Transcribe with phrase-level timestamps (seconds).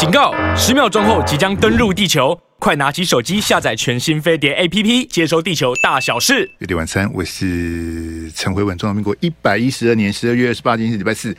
[0.00, 0.32] 警告！
[0.56, 6.50] 十秒钟后即将登陆地球，快拿起手机下载全新飞碟 APP，接收地球大小事。
[6.56, 8.74] 月底晚餐，我是陈辉文。
[8.78, 11.36] 中华民国一百一十二年十二月二十八日，今天是礼拜四。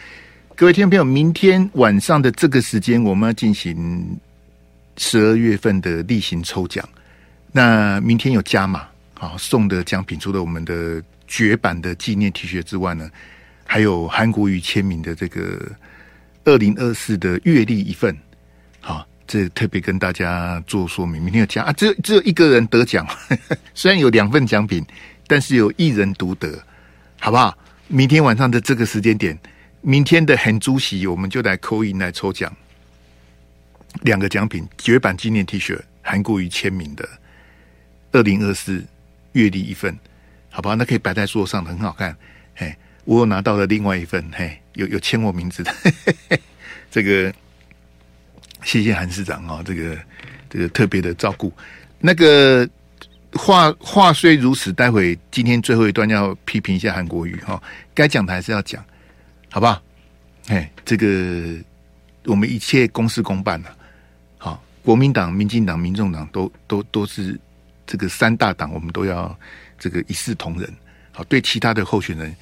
[0.56, 4.16] 各位听众朋友，明天晚上的这个时间，我们要进行
[4.96, 6.88] 十二月份的例行抽奖。
[7.52, 13.10] 那明天有加码，好送的奖品，除了我们的绝版的纪念 T 恤之外呢，
[13.66, 15.60] 还有韩国瑜签名的这个。
[16.44, 18.18] 二零二四的月历一份，
[19.32, 21.22] 这特别跟大家做说明。
[21.22, 23.08] 明天有奖啊，只有只有一个人得奖，
[23.74, 24.86] 虽然有两份奖品，
[25.26, 26.62] 但是有一人独得，
[27.18, 27.58] 好不好？
[27.88, 29.40] 明天晚上的这个时间点，
[29.80, 32.54] 明天的很主席，我们就来 call in 来抽奖，
[34.02, 37.08] 两个奖品：绝版纪念 T 恤，韩国瑜签名的
[38.12, 38.86] 二零二四
[39.32, 39.98] 月历一份，
[40.50, 40.76] 好不好？
[40.76, 42.14] 那可以摆在桌上，很好看，
[42.54, 42.76] 嘿。
[43.06, 46.40] 我有拿到了另外一份，嘿，有有签我名字的，嘿嘿嘿，
[46.92, 47.34] 这个
[48.64, 49.98] 谢谢韩市长啊，这个
[50.50, 51.52] 这个特别的照顾。
[52.00, 52.68] 那个
[53.34, 57.62] 话话虽如此，待会今天最后一段要批评一下韩国瑜哈，
[57.94, 58.84] 该讲的还是要讲，
[59.50, 59.82] 好不好？
[60.48, 61.56] 哎，这个
[62.26, 63.76] 我们一切公事公办了，
[64.38, 67.40] 好，国民党、民进党、民众党都都都是
[67.86, 69.38] 这个三大党，我们都要
[69.78, 70.72] 这个一视同仁，
[71.12, 72.36] 好，对其他的候选人。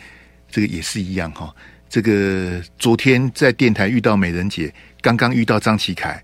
[0.52, 1.56] 这个也是一样哈，
[1.90, 6.24] 这个昨天在电台遇到美人姐，刚刚遇到张启凯，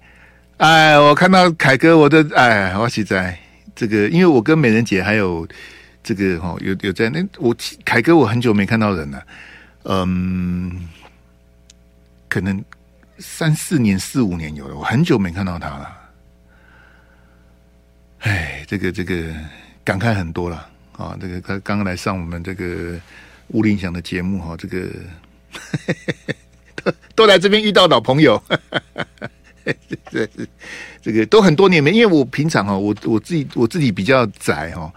[0.57, 3.37] 哎，我看到凯哥，我的哎，我实在
[3.75, 5.47] 这个，因为我跟美人姐还有
[6.03, 9.23] 这个哈，有有在那我凯哥，我很久没看到人了，
[9.83, 10.87] 嗯，
[12.29, 12.63] 可能
[13.17, 15.97] 三四年、四五年有了，我很久没看到他了，
[18.19, 19.33] 哎，这个这个
[19.83, 20.69] 感慨很多了。
[20.93, 22.99] 啊，这个他刚刚来上我们这个。
[23.49, 24.89] 吴林祥的节目哈，这个
[26.83, 28.41] 都都来这边遇到老朋友，
[30.11, 30.47] 这这
[31.01, 34.93] 这个都很多年没，因为我平常哈，我我自己我自己比较宅哈，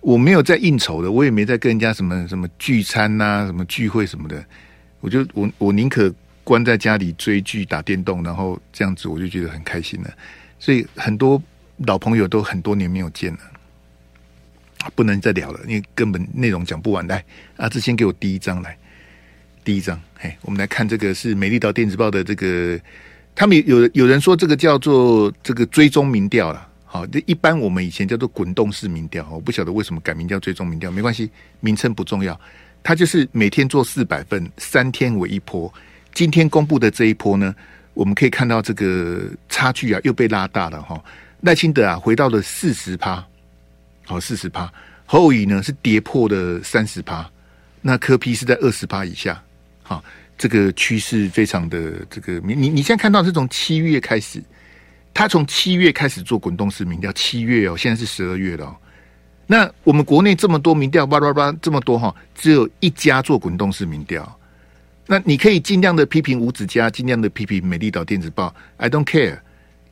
[0.00, 4.44] 我没有在应酬的，我也没在跟人家什么什么聚餐呐、啊，什么聚会什么的，
[5.00, 6.12] 我就我我宁可
[6.44, 10.10] 关在家里追剧打电动，然后这样子我就觉得很开心了，
[10.58, 11.42] 所以很多
[11.78, 13.40] 老朋友都很多年没有见了。
[14.94, 17.04] 不能再聊了，因为根本内容讲不完。
[17.08, 17.24] 来，
[17.56, 18.78] 阿志先给我第一张来，
[19.66, 22.78] 第一张，嘿，我们来看这个是美丽岛电子报的这个，
[23.34, 31.28] 他们有有人说这个叫做这个追踪民调了，好，这一般我们以前叫做滚动式民调，我不晓得为什么改名叫追踪民调，没关系，
[31.58, 32.40] 名称不重要，
[32.84, 35.72] 它就是每天做四百份，三天为一波。
[36.14, 37.52] 今天公布的这一波呢，
[37.92, 41.02] 我们可以看到这个差距啊又被拉大了哈，
[41.40, 43.26] 赖清德啊回到了四十趴。
[44.04, 44.72] 好，四十趴，
[45.06, 47.28] 侯友呢是跌破的三十趴，
[47.80, 49.42] 那柯 P 是在二十趴以下。
[49.88, 50.02] 好，
[50.36, 54.42] 这个趋势非常的这个，你你你现在看到是从七月开始，
[55.14, 58.76] 他从七月开始做滚动式民调，七月哦，现在是十二月了。
[59.46, 64.40] 那我们国内这么多民调，叭叭叭这么多哈，只有一家做滚动式民调。
[65.06, 69.38] 那你可以尽量的批评吴子嘉，尽量的批评美丽岛电子报，I don't care。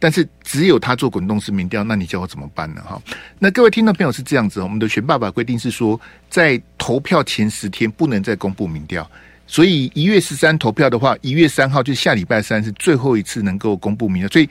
[0.00, 2.82] 但是只有他做滚动式民调，那你叫我怎么办呢？
[2.82, 3.00] 哈，
[3.38, 9.08] 那各位听众朋友是这样子，我们的选爸爸规定是说，在投票前十天不能再公布民调，
[9.46, 14.48] 所以一月十三投票的话，一月三号就下礼拜三是最后一次能够公布民调，所以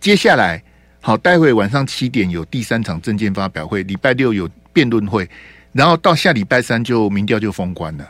[0.00, 0.62] 接下来
[1.00, 5.28] 好，待会晚上七点有第三场政见发表会，礼拜六有辩论会，
[5.72, 8.06] 然后到下礼拜三就民调就封关了。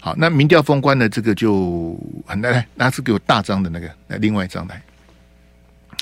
[0.00, 4.80] 好，那民调封关的这个就很来来，拿出给我大张的那个，来另外一张来。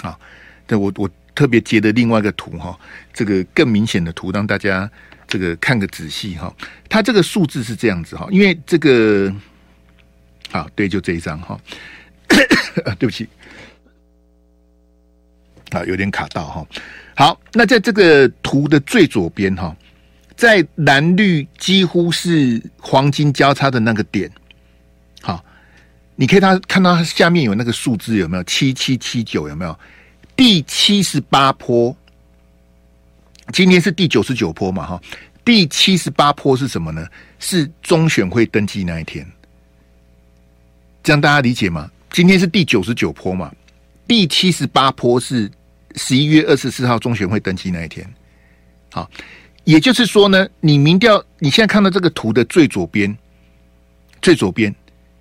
[0.02, 0.20] 好，
[0.66, 2.78] 对我我特别截的另外一个图哈，
[3.14, 4.90] 这个更明显的图，让大家
[5.26, 6.54] 这个看个仔细哈。
[6.88, 9.32] 它这个数字是这样子哈，因为这个，
[10.50, 11.58] 好，对，就这一张哈。
[12.98, 13.28] 对不起，
[15.70, 16.66] 啊，有点卡到哈。
[17.14, 19.74] 好，那在这个图的最左边哈，
[20.36, 24.30] 在蓝绿几乎是黄金交叉的那个点，
[25.22, 25.42] 好。
[26.18, 28.44] 你可以它看到它下面有那个数字有没有？
[28.44, 29.78] 七七七九有没有？
[30.34, 31.94] 第七十八坡，
[33.52, 34.86] 今天是第九十九波嘛？
[34.86, 35.02] 哈，
[35.44, 37.06] 第七十八波是什么呢？
[37.38, 39.26] 是中选会登记那一天，
[41.02, 41.90] 这样大家理解吗？
[42.10, 43.52] 今天是第九十九波嘛？
[44.08, 45.50] 第七十八波是
[45.96, 48.08] 十一月二十四号中选会登记那一天。
[48.92, 49.10] 好，
[49.64, 53.16] 也就是说呢，你民调你现在看到这个图的最左边，
[54.22, 54.74] 最左边。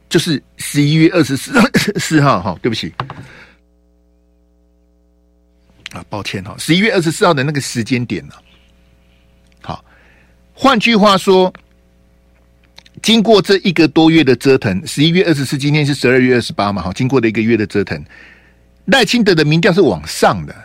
[0.08, 1.52] 就是十一月二十四
[2.00, 2.94] 四号哈，对不起
[5.96, 8.34] 啊，抱歉哈，十一月二十四号的那个时间点呢？
[9.62, 9.84] 好，
[10.54, 11.54] 换句话说，
[13.02, 18.04] 经过这一个多月的折腾，十一月二十四，今天是十二月二十八嘛，好，经过了一个月的折腾，
[18.86, 20.56] 赖清德的民调是往上的，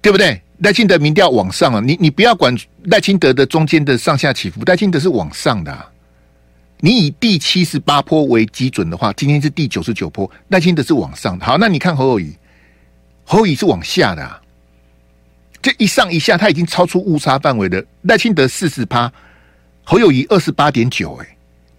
[0.00, 0.40] 对不对？
[0.58, 5.86] 赖清德民调往上啊，你你不要管赖清德的中间的上下起伏，赖清德是往上的。
[6.78, 11.44] 你以第七十八波为基准的话，今天是第九十九波，赖清德是往上的。
[11.44, 12.32] 好，那你看侯友宜，
[13.24, 14.40] 侯友宜是往下的啊。
[15.60, 17.84] 这一上一下，他已经超出误差范围的。
[18.02, 19.12] 赖清德四十趴，
[19.84, 21.36] 侯友宜二十八点九，哎，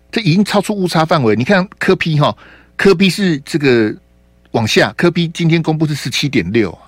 [0.10, 1.36] 这已经超出误差范围。
[1.36, 2.34] 你看柯 P 哈，
[2.78, 3.94] 柯 P 是这个
[4.51, 6.88] 往下，柯 P 今天公布是十七点六啊，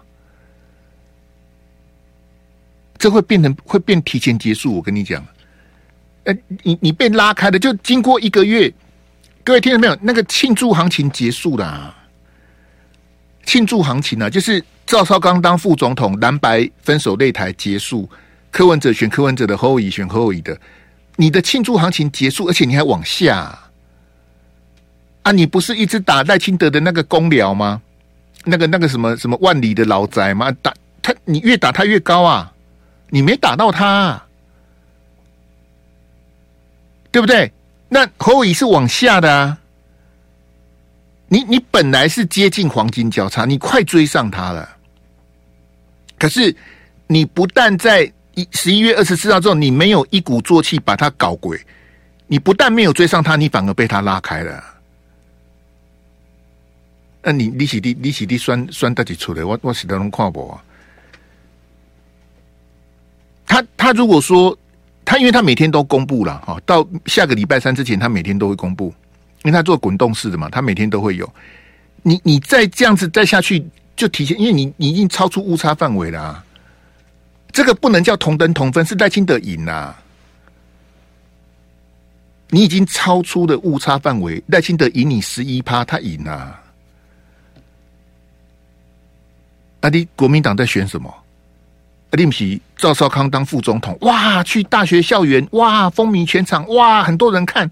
[2.98, 4.74] 这会变成会变提前结束。
[4.74, 5.22] 我跟你讲，
[6.24, 8.74] 哎，你你被拉开了，就经过一个月，
[9.44, 9.98] 各位听到没有？
[10.02, 11.94] 那个庆祝行情结束了，
[13.46, 14.64] 庆祝行情呢、啊，就是。
[14.88, 18.08] 赵少康当副总统，蓝白分手擂台结束，
[18.52, 20.56] 柯文哲选柯文哲的，侯友宜选侯友宜的，
[21.16, 23.58] 你的庆祝行情结束，而且你还往下
[25.24, 25.32] 啊！
[25.32, 27.82] 你不是一直打赖清德的那个公寮吗？
[28.44, 30.52] 那个那个什么什么万里的老宅吗？
[30.62, 30.72] 打
[31.02, 32.54] 他，你越打他越高啊！
[33.10, 34.28] 你没打到他啊，
[37.12, 37.52] 对不对？
[37.90, 39.58] 那侯友宜是往下的啊！
[41.28, 44.70] 你你本来是接近黄金交叉，你快追上他了。
[46.18, 46.56] 可是，
[47.08, 51.60] 你不但在一十一月二十四号之后，你没有一鼓作气把他搞鬼，
[52.28, 54.64] 你不但没有追上他，你反而被他拉开了。
[57.22, 59.44] 那你利息低，利息低，酸酸到底出来？
[59.44, 60.60] 我我是得能跨博。
[63.48, 64.58] 他他如果说
[65.04, 68.94] 他，因为他每天都公布了哈，到下个礼拜三之前，他每天都会公布，
[69.46, 71.34] 因为他做滚动式的嘛，他每天都会有。
[72.02, 73.66] 你你再这样子再下去。
[73.96, 76.46] 就体现，因为你你已经超出误差范围了，啊，
[77.54, 79.96] 这个不能叫同登同分，是赖清德赢呐。
[82.50, 86.62] 你已经超出了误差范围，赖清德赢你十一趴，他赢啊。
[89.80, 91.10] 那你国民党在选什么？
[92.12, 97.70] 你不是赵少康当副总统，哇，去大学校园，哇，风靡全场，哇，很多人看，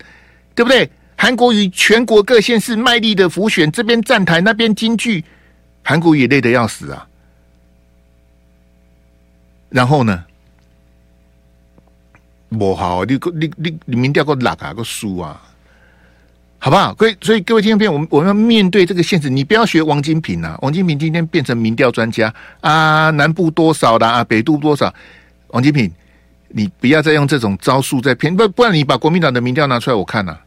[0.56, 0.90] 对不对？
[1.15, 5.24] 韩国瑜全国各县市卖力的辅选，这边站台，那边金句。
[5.83, 7.07] 韩国也累得要死啊！
[9.69, 10.24] 然后呢？
[12.50, 15.42] 不好，你你你你民调个哪啊个输啊？
[16.60, 16.94] 好不好？
[16.94, 19.30] 各位，所以各位听众朋友，我们我们要面对这个现实。
[19.30, 20.57] 你不要学王金平啊！
[20.62, 24.94] 王金平今天变成民调专家啊，南部多少的啊，北部多少？
[25.48, 25.92] 王金平，
[26.48, 30.42] 你不要再用这种招数在骗，不不然你把国民党的民调拿出来我看呐、啊，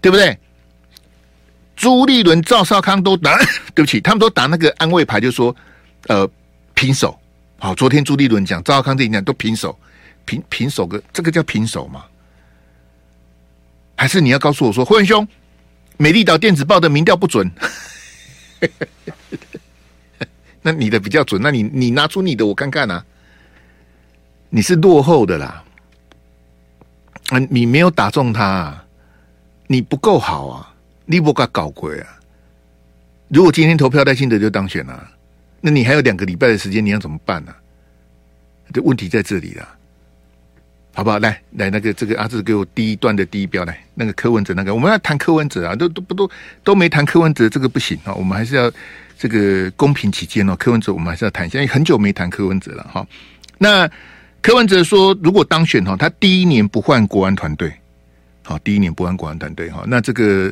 [0.00, 0.36] 对不对？
[1.76, 3.38] 朱立伦、赵少康都打，
[3.74, 5.54] 对不起，他们都打那个安慰牌，就说，
[6.08, 6.28] 呃，
[6.74, 7.16] 平手。
[7.58, 9.78] 好，昨天朱立伦讲，赵少康这一讲都平手，
[10.24, 12.04] 平平手个，这个叫平手吗？
[13.96, 15.26] 还是你要告诉我说，辉文兄，
[15.96, 17.50] 美丽岛电子报的民调不准？
[20.62, 23.04] 那你的比较准，那你你拿出你的我看看啊，
[24.50, 25.62] 你是落后的啦，
[27.28, 28.84] 啊，你没有打中他，啊，
[29.68, 30.74] 你不够好啊。
[31.10, 32.20] 你不该搞鬼啊！
[33.28, 35.08] 如果今天投票赖清德就当选了，
[35.58, 37.56] 那你还有两个礼拜的时间，你要怎么办呢、啊？
[38.74, 39.66] 这问题在这里了，
[40.92, 41.18] 好不好？
[41.18, 46.30] 来来，那个这个阿志给我第一段的第一标来，那个柯文哲那个，我们要谈柯文哲啊，都都不都
[46.62, 48.70] 都没谈柯文哲，这个不行啊，我们还是要
[49.18, 50.54] 这个公平起见哦。
[50.56, 53.06] 柯文哲我们还是要谈一下，因为很久没谈柯文哲了哈。
[53.56, 53.90] 那
[54.42, 57.72] 柯文哲说，如果当选哈，他第一年不换国安团队，
[58.48, 60.50] 好，第一年不安国安团队哈，那这个。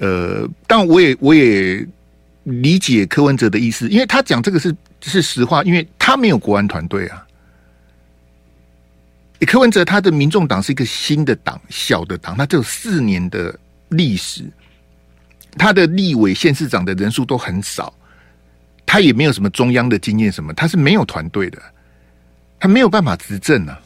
[0.00, 1.84] 呃，但我也我也
[2.44, 7.26] 理解柯文哲的意思，因为他讲这个是是实话，因为他没有国安团队啊。
[9.40, 13.58] 柯文哲他的民众党是一个新的党，小的党，他只有四年的
[13.88, 14.44] 历史，
[15.56, 17.92] 他的立委、县市长的人数都很少，
[18.86, 21.60] 他也没有什么中央的经验，什么他是没有团队的，
[22.60, 23.76] 他没有办法执政啊。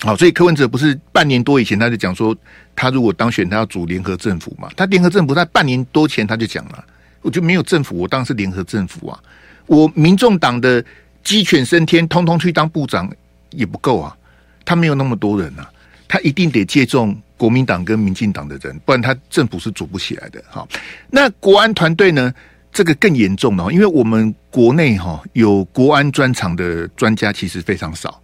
[0.00, 2.36] 好，所以柯文哲不是半年多以前他就讲说，
[2.76, 4.68] 他如果当选，他要组联合政府嘛？
[4.76, 6.84] 他联合政府在半年多前他就讲了，
[7.20, 9.20] 我就没有政府，我当然是联合政府啊！
[9.66, 10.84] 我民众党的
[11.24, 13.10] 鸡犬升天，通通去当部长
[13.50, 14.16] 也不够啊！
[14.64, 15.68] 他没有那么多人啊，
[16.06, 20.40] 他一定得借重国民党跟民进党的人，不然他政府是组不起来的。
[20.48, 20.68] 好，
[21.10, 22.32] 那国安团队呢？
[22.70, 28.22] 这个更严重了，因为我们国内哈有国安专场的专家其实非常少。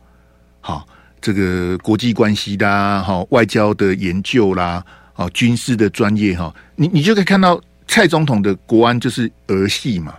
[0.61, 0.87] 好。
[1.25, 10.15] 这个国际关系啦，哈，外交的研究啦，啊，军事的专业哈，你你就可以看到蔡总统的国安就是儿戏嘛，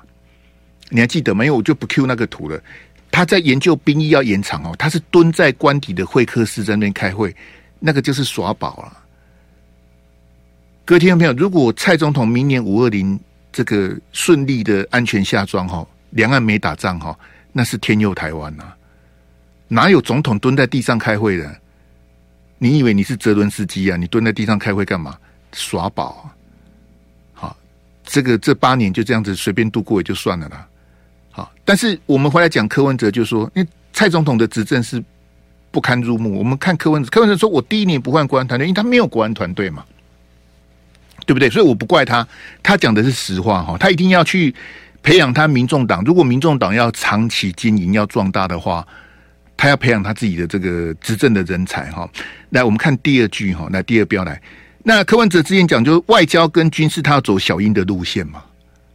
[0.89, 1.45] 你还记得吗？
[1.45, 2.59] 因为我就不 Q 那个图了，
[3.11, 7.35] 他在研究兵役要延长哦，他是蹲在官邸的会客室在那边开会，
[7.79, 8.97] 那个就是耍宝了。
[10.85, 13.19] 各位听众朋友，如果蔡总统明年五二零
[13.51, 17.15] 这个顺利的安全下庄哈，两岸没打仗哈，
[17.51, 18.75] 那是天佑台湾呐、啊，
[19.75, 21.53] 哪有总统蹲在地上开会的？
[22.57, 23.97] 你以为你是泽伦斯基啊？
[23.97, 25.17] 你蹲在地上开会干嘛？
[25.51, 26.31] 耍宝啊！
[27.33, 27.57] 好，
[28.05, 30.65] 这个这八年就这样子随便度过也就算了啦。
[31.29, 35.03] 好，但是我们回来讲柯文哲，就说，因为蔡总统的执政是
[35.71, 36.39] 不堪入目。
[36.39, 39.83] 我们看柯文哲，柯文哲说我第一年不换国安团队，因为他没有国安团队嘛，
[41.25, 41.49] 对不对？
[41.49, 42.25] 所以我不怪他，
[42.63, 43.77] 他讲的是实话哈。
[43.77, 44.55] 他一定要去
[45.03, 48.87] 培养他民众党，如果民众党要长期经营、要壮大的话。
[49.57, 52.09] 他要培养他自己的这个执政的人才哈。
[52.49, 53.67] 来，我们看第二句哈。
[53.71, 54.41] 来，第二标来。
[54.83, 58.43] 那柯文哲之前讲，就是外交跟军事，他要走小英的路线嘛，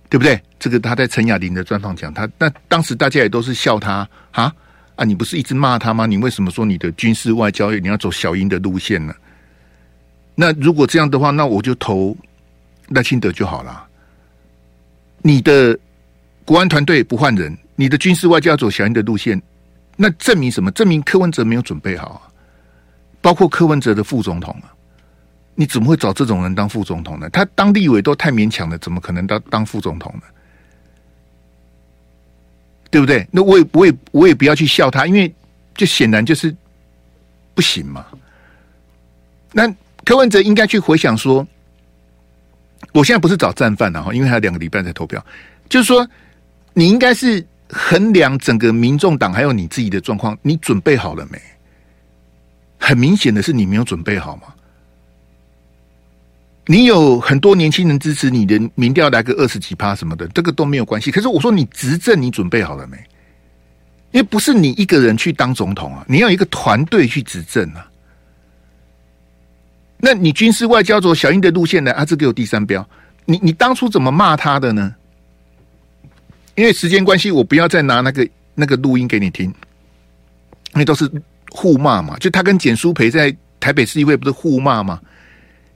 [0.08, 0.40] 对不对？
[0.58, 4.54] 这个他在陈雅玲的专访讲，他那当时大家也都是笑他啊
[4.94, 5.04] 啊！
[5.04, 6.06] 你不是一直骂他吗？
[6.06, 9.14] 你为什么说你的军事外交你要走小英的路线呢？
[10.34, 12.16] 那如果这样的话，那我就投
[12.90, 13.84] 赖清德就好了。
[15.22, 15.76] 你的
[16.44, 19.40] 国安团队不换人，你的军事外交要走小英的路线。
[20.02, 20.71] 那证明什么？
[20.71, 22.21] 证明柯文哲没有准备好啊！
[23.21, 24.73] 包括柯文哲的副总统啊，
[25.54, 27.28] 你怎么会找这种人当副总统呢？
[27.28, 30.23] 他当立委都太勉强了，怎么可能当当副总统呢？
[32.90, 33.28] 对不对？
[33.30, 35.30] 那我也我也我也不要去笑他，因为
[35.75, 36.57] 就显然就是
[37.54, 38.07] 不行嘛。
[39.52, 39.71] 那
[40.07, 41.47] 柯文哲应该去回想说，
[42.95, 45.23] 我现在不是找战犯啊哈，因为还有两个礼拜才投票，
[45.69, 46.09] 就是说
[46.73, 47.47] 你应该是。
[47.72, 51.40] 衡量整个民众党还有你自己的状况，你准备好了没？
[52.78, 54.42] 很明显的是你没有准备好嘛。
[56.66, 61.10] 你有很多年轻人支持你的民调来个二十几趴什么的，这个都没有关系。
[61.10, 62.96] 可是我说你执政，你准备好了没？
[64.12, 67.86] 因为不是你一个人去当总统啊，你要一个团队去执政啊。
[69.98, 71.92] 那你军事外交走小英的路线呢？
[71.92, 72.88] 啊，这给我第三标。
[73.24, 74.94] 你你当初怎么骂他的呢？
[76.60, 81.10] 因为时间关系，我不要再拿那个那个录音给你听，因为都是
[81.50, 82.18] 互骂嘛。
[82.18, 85.00] 就他跟简舒培在台北市议会不是互骂吗？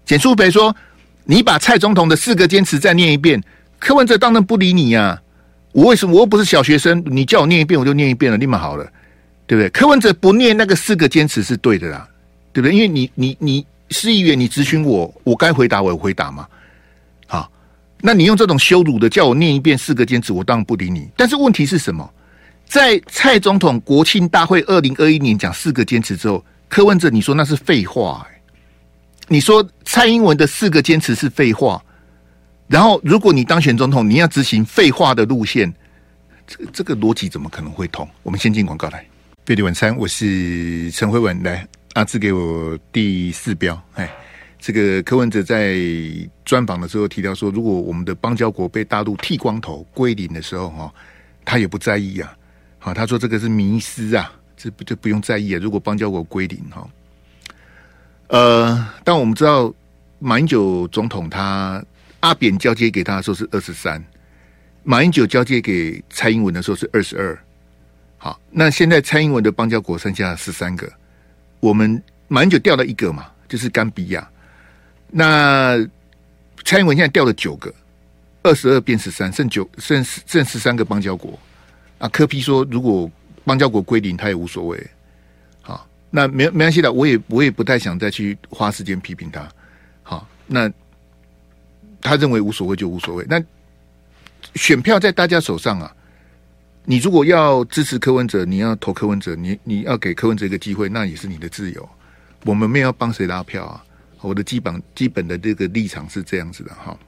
[0.04, 0.76] 简舒培说
[1.24, 3.42] ：“你把蔡总统的四个坚持再念一遍。”
[3.80, 5.18] 柯文哲当然不理你呀、
[5.72, 7.02] 我为什么我又不是小学生？
[7.06, 8.84] 你叫我念一遍，我就念一遍了，立马好了，
[9.46, 9.70] 对不对？
[9.70, 12.06] 柯文哲不念那个四个坚持是对的啦，
[12.52, 12.74] 对不对？
[12.74, 16.46] 因为你你你市议员，你质询我，我该回答我有回答嘛。
[18.06, 21.08] 那你用这种羞辱的叫我念一遍四个坚持，我当然不理你。
[21.16, 22.06] 但是问题是什么？
[22.66, 28.26] 在蔡总统国庆大会二零二一年讲四个坚持之后，柯文哲你说那是废话？
[29.26, 31.82] 你说蔡英文的四个坚持是废话，
[32.68, 35.72] 然后如果你当选总统，你要执行废话的路线，
[36.46, 38.06] 这个这个逻辑怎么可能会通？
[38.22, 39.02] 我们先进广告来。
[39.46, 44.10] 贝蒂晚餐，我是陈慧文，来阿志给我第四标，哎。
[44.64, 45.76] 这个柯文哲在
[46.42, 50.94] 专访的时候提到说，如果我们的邦交国被大陆剃光头归零的时候，哈，
[51.44, 52.34] 他也不在意啊。
[52.78, 55.60] 好，他说这个是迷思啊，这不就不用在意啊。
[55.62, 56.88] 如果邦交国归零，哈，
[58.28, 59.70] 呃，但我们知道
[60.18, 61.84] 马英九总统他
[62.20, 64.02] 阿扁交接给他的时候是二十三，
[64.82, 67.38] 马英九交接给蔡英文的时候是二十二。
[68.16, 70.90] 好，那现在蔡英文的邦交国剩下十三个，
[71.60, 74.26] 我们马英九掉了一个嘛，就是甘比亚。
[75.10, 75.76] 那
[76.64, 77.72] 蔡英文现在掉了九个，
[78.42, 81.38] 二十二变十三，剩九剩剩十三个邦交国
[81.98, 82.08] 啊。
[82.08, 83.10] 柯批说，如果
[83.44, 84.86] 邦交国归零，他也无所谓。
[85.62, 89.48] 好，那没没关系的，我也我也不太想再去花时间批评他。
[90.02, 90.70] 好，那
[92.00, 93.24] 他认为无所谓就无所谓。
[93.28, 93.42] 那
[94.54, 95.94] 选票在大家手上啊。
[96.86, 101.88] 你如果要支持柯文哲，你要投柯文哲，你你要给柯文哲一个机会，那也是你的自由。
[102.44, 103.83] 我们没有帮谁拉票啊。
[104.24, 106.98] 我的基本基本的这个立场是这样子的哈，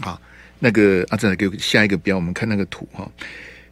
[0.00, 0.20] 好，
[0.58, 3.08] 那个阿正来给我下一个标，我们看那个图哈，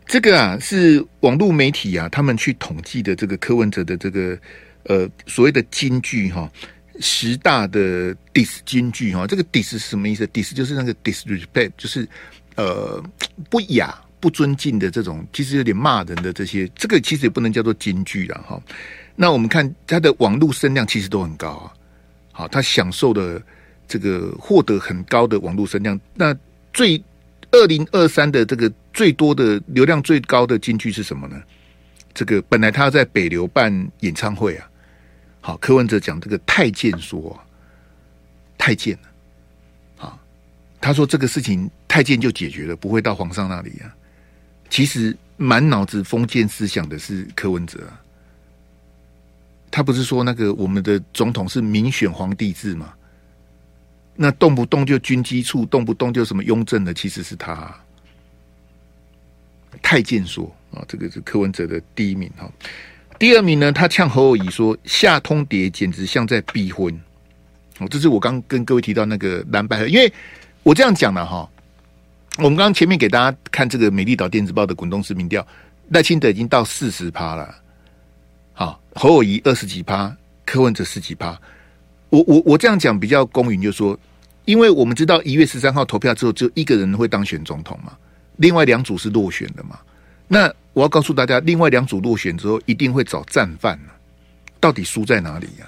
[0.06, 4.38] 这个啊是网络媒体啊，他们去统计的这个柯文哲的这个
[4.84, 6.48] 呃所谓的金句哈，
[7.00, 12.08] 十大的 dis 金句哈，这个 dis 是什么意思？dis 就是那个 disrespect，就是
[12.54, 13.02] 呃
[13.50, 18.62] 不雅、不尊敬的这种，其实有点骂人的这些，这个其实也不能叫做金句了哈。
[19.16, 21.72] 那我们看他的网络声量其实都很高啊。
[22.36, 23.40] 好，他享受的
[23.86, 25.98] 这个获得很高的网络声量。
[26.14, 26.36] 那
[26.72, 27.00] 最
[27.52, 31.40] 二零二三的这个最多的流量最高的金句是什么呢？
[32.12, 34.68] 这个本来他在北流办演唱会啊，
[35.40, 37.40] 好，柯文哲讲这个太监说
[38.58, 40.18] 太监了，啊，
[40.80, 43.94] 他说这个事情太监就解决了，不会到皇上那里啊。
[44.68, 48.00] 其实满脑子封建思想的是柯文哲啊。
[49.74, 52.94] 他不是说那个我们的总统是民选皇帝制吗？
[54.14, 57.74] 那动不动就军机处，动不动就什么雍正的，其实是他。
[59.82, 62.48] 太监说啊，这个是柯文哲的第一名哈。
[63.18, 66.96] 第二名呢，他呛侯友宜说夏通牒简直像在逼婚。
[67.80, 70.12] 哦，这是我刚跟各位提到那个蓝白合，因为
[70.62, 71.50] 我这样讲了哈。
[72.36, 75.44] 我们刚刚前面给大家看这个美丽岛电子报的滚动式民调，
[75.88, 77.52] 赖清德已经到四十趴了。
[78.94, 80.14] 侯友谊二十几趴，
[80.46, 81.38] 柯文哲十几趴。
[82.10, 83.98] 我我我这样讲比较公允，就是说，
[84.44, 87.96] 因为我们知道一月十三号投票之后，只有一个人会当选总统嘛，
[88.36, 89.78] 另外两组是落选的嘛。
[90.28, 93.78] 那我要告诉大家，另外两组落选之后，一定会找战犯，
[94.60, 95.66] 到底输在哪里呀？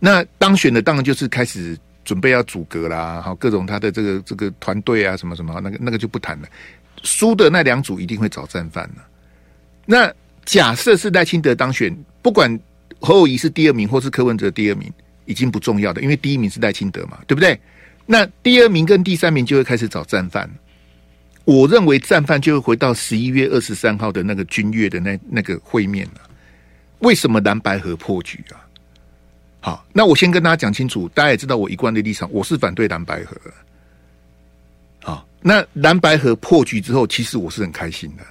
[0.00, 6.48] 那当选的当然就是开始准备要组阁啦，好，各种他的这个这个团队啊，什么什么，那个那个就不谈了。
[7.02, 8.90] 输的那两组一定会找战犯。
[9.86, 10.12] 那
[10.44, 12.58] 假设是赖清德当选，不管
[13.00, 14.92] 侯友谊是第二名或是柯文哲第二名。
[15.26, 17.58] 已经不重要的，因为第一名是赖清德嘛，对不对？
[18.04, 20.46] 那第二名跟第三名就会开始找战犯。
[21.46, 26.20] 我认为战犯就会回到十一月二十三号的那个君悦的那那个会面了。
[26.98, 28.60] 为什么蓝白河破局啊？
[29.60, 33.34] 好，那我先跟大家讲清楚，大家也知道我一贯的立场，我是反对蓝白河。
[35.02, 38.24] 好，那蓝白河破局之后，其实我是很开心的，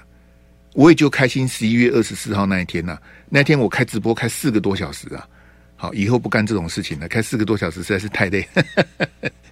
[0.74, 2.98] 我也就开心十一月二十四号那一天呐、
[3.30, 5.26] 那天我开直播开四个多小时啊。
[5.76, 7.08] 好，以后不干这种事情了。
[7.08, 8.46] 开四个多小时实在是太累。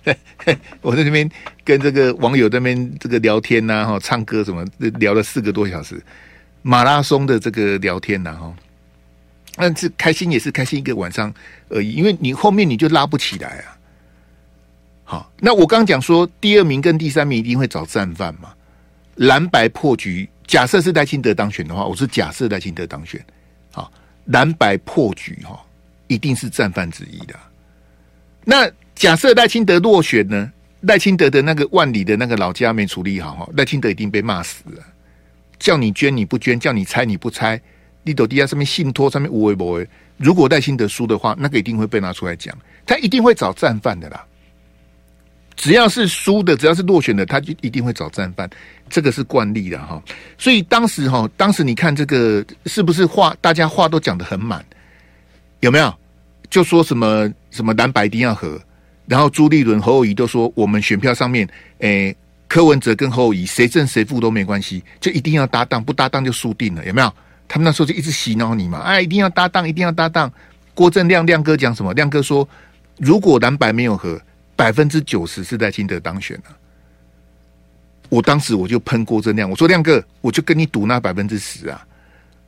[0.81, 1.29] 我在那边
[1.65, 6.03] 跟这个网友那边这个聊天呐，哈，唱歌什么，聊了四个多小时，
[6.63, 8.55] 马拉松的这个聊天呐，哈。
[9.57, 11.33] 但是开心也是开心一个晚上
[11.69, 13.77] 而已，因为你后面你就拉不起来啊。
[15.05, 18.55] 好，那我刚讲说第二名跟第三名一定会找战犯嘛。
[19.17, 23.19] 蓝白破局，假设是赖清德当选的话，我是假设赖清德当选。
[23.71, 23.91] 好，
[24.27, 25.59] 蓝白破局哈。
[26.09, 27.35] 一定是战犯之一的。
[28.45, 30.53] 那假设赖清德落选呢？
[30.83, 34.83] 赖清德的那个万里的那个老家没处理好哈，赖清德一定被骂死了。
[35.59, 37.59] 叫你捐你不捐，叫你拆你不拆，
[38.03, 39.89] 你抖地下上面信托上面无为不为。
[40.19, 44.23] 如果赖清德输的话，那个一定会被拿出来讲，他一定会找战犯的啦。
[45.57, 48.51] 只要是输的，只要是落选的，他就一定会找战犯，
[48.93, 50.01] 这个是惯例的哈。
[50.37, 54.63] 所以当时哈，当时你看这个是不是话，大家话都讲得很满，
[55.61, 55.93] 有没有？
[56.51, 58.61] 就说什么什么蓝白一定要合，
[59.07, 62.15] 然后朱立伦、侯友宜都说我们选票上面，诶、
[62.47, 67.11] 柯文哲跟侯友宜谁胜谁负都没关系，就一定要搭档，不搭档就输定了，有没有？
[67.49, 70.31] 他们那时候就一直洗脑你嘛，哎，一定要搭档，一定要搭档。
[70.75, 71.95] 郭正亮亮哥讲什么？
[71.95, 72.47] 亮哥说，
[72.99, 74.21] 如果蓝白没有合，
[74.55, 76.57] 百分之九十是赖清德当选了。
[78.13, 81.83] 我当时我就喷郭正亮，我说亮哥，我就跟你赌那百分之十啊，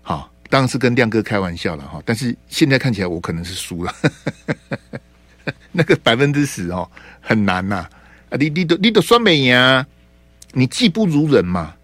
[0.03, 0.31] 好。
[0.50, 3.92] 当然是跟亮哥开玩笑了哈，但是现在看起来我可能是输了，
[5.72, 7.88] 那个百分之十哦很难呐
[8.29, 9.85] 啊，你你都你都算没赢，
[10.53, 11.74] 你技不如人嘛，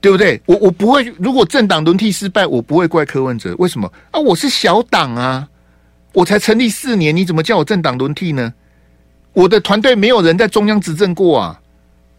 [0.00, 0.40] 对不对？
[0.46, 4.20] 我我不会，如果政党轮替失败，我不会怪柯文哲，为什么啊？
[4.20, 5.46] 我是小党啊，
[6.12, 8.54] 我才成立四年，你怎么叫我政党轮替呢？
[9.32, 11.60] 我的团队没有人在中央执政过啊，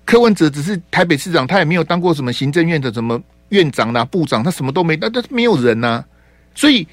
[0.05, 3.21] 柯文哲只是台北市长，他也没有当过什么行政院的什么。
[3.49, 6.05] 院长啊，部长他什么都没，那那没有人呐、啊，
[6.55, 6.87] 所以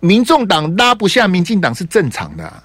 [0.00, 2.64] 民众党拉不下民进党是正常的、啊。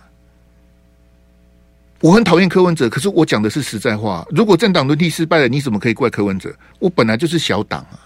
[1.99, 4.25] 我很讨厌柯文哲，可是我讲的是实在话。
[4.29, 6.55] 如果政党轮替失败了，你怎么可以怪柯文哲？
[6.79, 7.99] 我本来就是小党啊。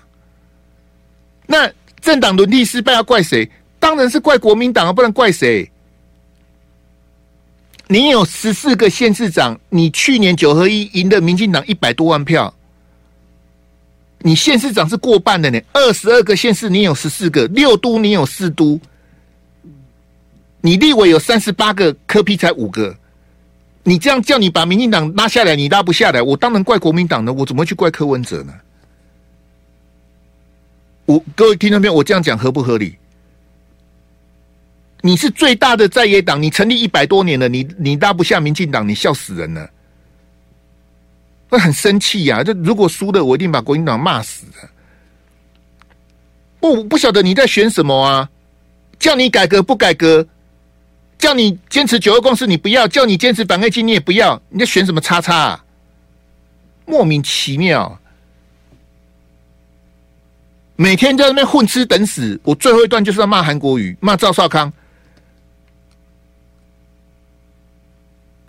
[1.46, 3.48] 那政党轮替失败要怪谁？
[3.80, 5.72] 当然是怪国民党啊，不然怪谁？
[7.90, 12.54] 你有十四个县市长，你去年九合一赢了民进党一百多万票。
[14.20, 18.80] 你县市长是过半的呢，二十二个县市你有十四个，六都你有四都，
[20.60, 22.98] 你立委有三十八个，柯批才五个，
[23.84, 28.54] 你这样叫你把民进党拉下来，你拉不下来，我当然怪国民党呢，我怎么去怪柯文哲呢？
[31.06, 32.98] 我各位听众朋友，我这样讲合不合理？
[35.08, 39.70] 你是最大的在野党，你成立一百多年了，你你拉不下民进党，你笑死人了。
[41.48, 42.44] 会很生气呀！
[42.44, 44.70] 这如果输了，我一定把国民党骂死的。
[46.60, 48.30] 不不晓得你在选什么啊？
[49.00, 50.28] 叫你改革不改革？
[51.18, 52.86] 叫你坚持九二共识你不要？
[52.86, 54.42] 叫你坚持反黑金你也不要？
[54.50, 55.64] 你在选什么叉叉啊？
[56.86, 57.98] 莫名其妙！
[60.76, 62.38] 每天在那边混吃等死。
[62.44, 64.70] 我最后一段就是要骂韩国瑜，骂赵少康。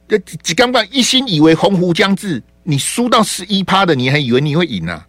[0.09, 2.43] 这几刚刚一心以为鸿鹄将至。
[2.65, 5.07] 你输到十一趴的，你还以为你会赢啊？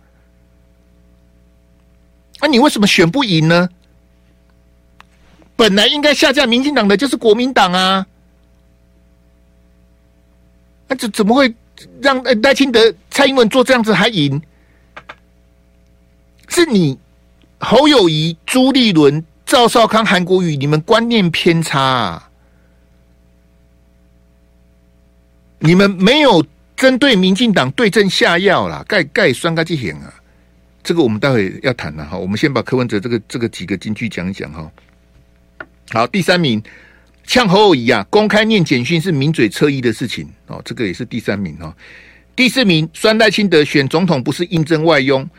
[2.39, 3.67] 那、啊、你为什么选不赢呢？
[5.57, 8.07] 本来应该下架民进党的就是国民党啊！
[10.87, 11.53] 那这怎么会
[12.01, 14.41] 让赖清德、蔡英文做这样子还赢？
[16.47, 16.97] 是你
[17.59, 22.28] 侯友宜、朱立伦、赵少康、韩国瑜，你们观念偏差啊！
[25.59, 26.45] 你们没有
[26.75, 30.13] 针对民进党对症下药啦，盖盖酸盖剂险啊！
[30.81, 32.17] 这个我们待会要谈了哈。
[32.17, 34.71] 我们先把柯文哲这个这个几个金句讲一讲哈。
[35.91, 36.61] 好，第三名。
[37.25, 41.71] 呛侯友宜啊，公开念简讯是名嘴侧翼的事情哦，这个也是第三名哦。
[42.35, 45.29] 第四名，酸赖清德选总统不是应征外佣，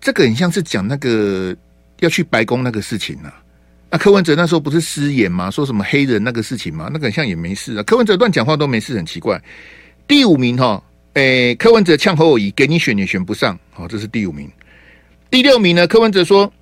[0.00, 1.54] 这个很像是讲那个
[2.00, 3.34] 要去白宫那个事情啊。
[3.90, 5.50] 那柯文哲那时候不是失言吗？
[5.50, 6.90] 说什么黑人那个事情吗？
[6.92, 7.82] 那个像也没事啊。
[7.84, 9.40] 柯文哲乱讲话都没事，很奇怪。
[10.08, 10.82] 第五名哈，
[11.14, 14.50] 诶，柯文哲呛侯友宜，给你选也选不上，好，这是第五名。
[15.30, 15.86] 第六名呢？
[15.86, 16.52] 柯文哲说，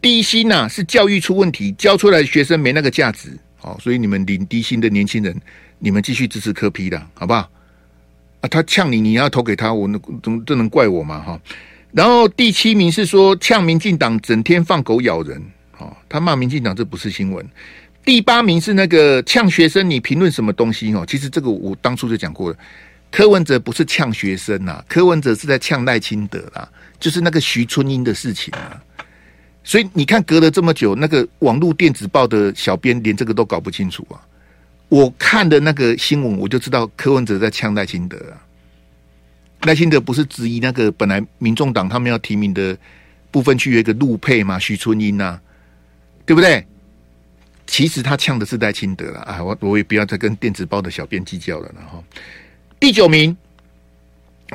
[0.00, 3.30] 低薪呐是教育出问题，教出来的学生没那个价值。
[3.56, 5.36] 好，所以你们领低薪的年轻人，
[5.78, 7.48] 你们继续支持柯批的，好不好？
[8.40, 11.20] 啊，他呛你，你要投给他，我能怎么这能怪我吗？
[11.20, 11.40] 哈。
[11.90, 15.42] 然后第七名是说呛民进党整天放狗咬人，
[15.78, 17.46] 哦，他骂民进党这不是新闻。
[18.04, 20.92] 第八名是那个呛学生，你评论什么东西？
[20.94, 22.56] 哦，其实这个我当初就讲过了，
[23.10, 28.80] 柯文哲不是呛学生呐，柯文哲是在呛赖清德啦，就是那个徐春英的事情啊。
[29.64, 34.16] 所以你看，隔了这么久，那个网络电子报的小编连这个都搞不清楚啊！
[34.88, 38.40] 我看的那个新闻，我就知道柯文哲在呛赖清德啊。
[39.62, 42.74] 赖清德不是质疑那个本来民众党他们要提名的
[43.30, 45.38] 部分区有一个陆配嘛，徐春英呐，
[46.28, 46.62] 对不对？
[47.66, 49.42] 其实他呛的是赖清德了啊！
[49.42, 51.72] 我我也不要再跟电子报的小编计较了。
[51.74, 52.04] 然后
[52.78, 53.34] 第九名，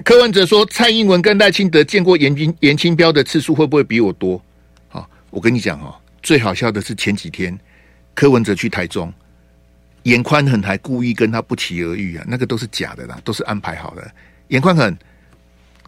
[0.05, 4.39] 柯文哲说蔡英文跟赖清德见过颜清颜清标的次数会不会比我多？
[4.87, 7.57] 好我跟你讲哦，最好笑的是前几天
[8.13, 9.11] 柯文哲去台中，
[10.03, 14.11] 严宽恒还故意跟他不期而遇啊，那个都是假的啦，都是安排好的。
[14.49, 14.95] 严宽恒，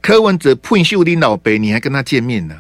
[0.02, 2.56] 柯文哲碰秀林老北，你还跟他见面呢？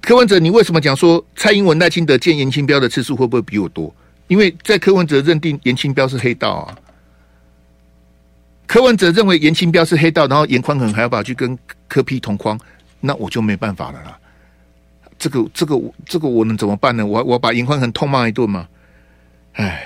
[0.00, 3.94] 柯文哲，你为什么讲说蔡英文赖清德见严清标的次数会不会比我多？
[4.28, 6.78] 因为在柯文哲认定严清标是黑道啊，
[8.66, 11.58] 柯文哲认为严清标是黑道，然后严宽恒还要把他去跟
[11.88, 12.58] 柯 P 同框，
[13.00, 14.18] 那我就没办法了啦。
[15.18, 17.04] 这个这个这个我能怎么办呢？
[17.04, 18.68] 我我把严宽恒痛骂一顿吗？
[19.54, 19.82] 哎，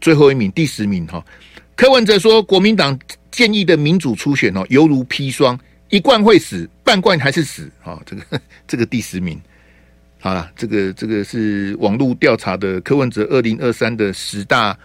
[0.00, 1.22] 最后一名第十名哈，
[1.76, 2.98] 柯文哲说国民党
[3.30, 5.58] 建议的民主初选哦，犹如砒霜，
[5.90, 8.00] 一罐会死，半罐还是死啊！
[8.04, 9.40] 这个这个第十名，
[10.20, 14.76] 好了，这个这个是网络调查的柯文哲二零二三的十大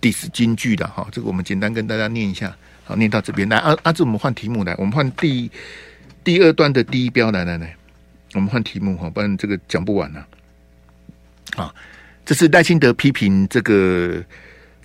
[0.00, 5.50] diss 金句的哈，这个我们简单跟大家念一下，好，念到这边来，阿阿志，我们换题目来，我们换第
[6.22, 7.74] 第二段的第一标，来来来。
[8.34, 10.26] 我们换题目哈，不然这个讲不完了。
[11.56, 11.74] 啊，
[12.24, 14.22] 这是赖清德批评这个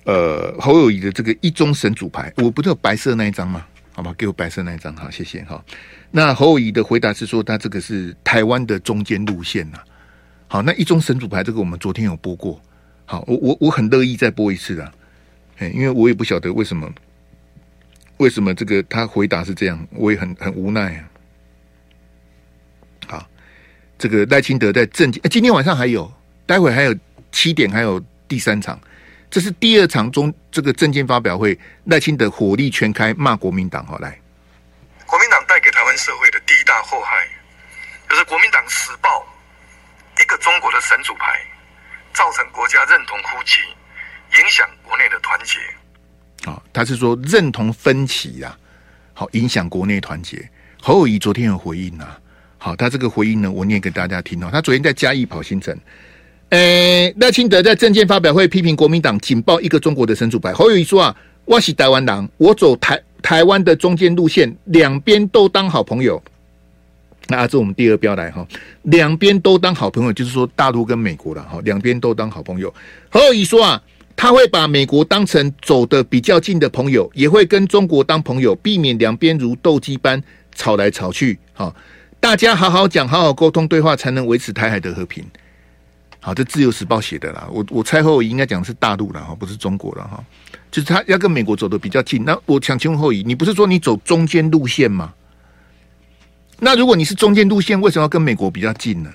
[0.04, 3.64] 呃侯友宜的这个一中神主牌，我不是有白色那一张吗？
[3.96, 5.64] 好吧，给我白色那一张，好，谢谢哈。
[6.10, 9.78] 那侯友宜的回答是说，他这个是台湾的中间路线呐。
[10.48, 12.60] 好，那一中神主牌这个我们昨天有播过，
[13.06, 14.92] 好，我我我很乐意再播一次的，
[15.56, 16.92] 哎，因为我也不晓得为什么
[18.18, 21.10] 为什么这个他回答是这样，我也很很无奈啊。
[23.06, 23.26] 好
[23.96, 26.12] 这个赖清德在政见，今天晚上还有，
[26.44, 26.94] 待会还有
[27.32, 28.78] 七点还有第三场，
[29.30, 33.84] 这是第二场中这个政见发表会，赖清德火力全开骂国民党。
[33.86, 34.18] 好来，
[35.04, 37.26] 国民党带给台湾社会的第一大祸害，
[38.08, 39.26] 就是国民党死抱
[40.20, 41.38] 一个中国的神主牌，
[42.14, 43.60] 造成国家认同枯竭，
[44.40, 45.58] 影响国内的团结。
[46.50, 48.58] 啊、哦，他是说认同分歧呀、啊，
[49.12, 50.48] 好影响国内团结。
[50.80, 52.18] 侯友谊昨天有回应啊。
[52.58, 54.48] 好，他这个回应呢，我念给大家听哦。
[54.50, 55.78] 他昨天在嘉义跑行程，
[56.50, 60.52] 诶，赖清德在政见发表会批评国民党紧抱一个中国的神主牌。
[60.52, 66.22] 侯友宜说啊，我是台湾人，我走台台湾的中间路线，两边都当好朋友。
[67.26, 68.46] 那这是我们第二标来哈，
[68.82, 72.72] 两边都当好朋友，就是说大陆跟美国了哈，两边都当好朋友。
[73.10, 73.82] 侯友宜说啊，
[74.14, 80.22] 他会把美国当成走的比较近的朋友，也会跟中国当朋友，避免两边如斗鸡般
[80.54, 81.40] 吵来吵去。
[81.54, 81.74] 哈。
[82.20, 85.24] 大家好好讲，好好沟通对话，才能维持台海的和平。
[86.26, 87.46] 好，这自由时报写的啦。
[87.52, 90.24] 我我猜后，应该讲是大陆了哈，不是中国了哈。
[90.72, 92.24] 就是他要跟美国走得比较近。
[92.24, 95.14] 那我想请问后裔，你不是说你走中间路线吗？
[96.58, 99.14] 那如果你是中间路线，为什么要跟美国比较近呢？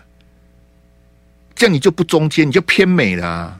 [1.54, 3.60] 这样你就不中间，你就偏美了。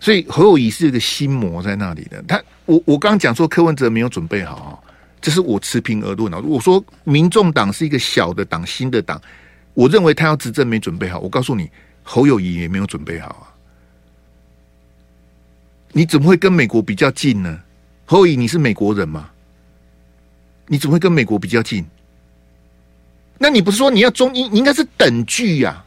[0.00, 2.22] 所以何友宜是一个心魔在那里的。
[2.26, 4.82] 他我我刚刚讲说柯文哲没有准备好。
[5.20, 6.38] 这是我持平而论啊！
[6.38, 9.20] 我说民众党是一个小的党、新的党，
[9.74, 11.18] 我认为他要执政没准备好。
[11.18, 11.68] 我告诉你，
[12.08, 13.50] 侯友宜也没有准备好啊！
[15.90, 17.60] 你怎么会跟美国比较近呢？
[18.04, 19.28] 侯友宜，你是美国人吗？
[20.68, 21.84] 你怎么会跟美国比较近？
[23.38, 24.48] 那你不是说你要中英？
[24.52, 25.84] 你应该是等距呀、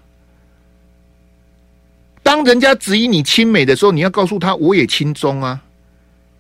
[2.22, 5.64] 当人家质疑你亲美的时候，你要告诉他我也亲中啊。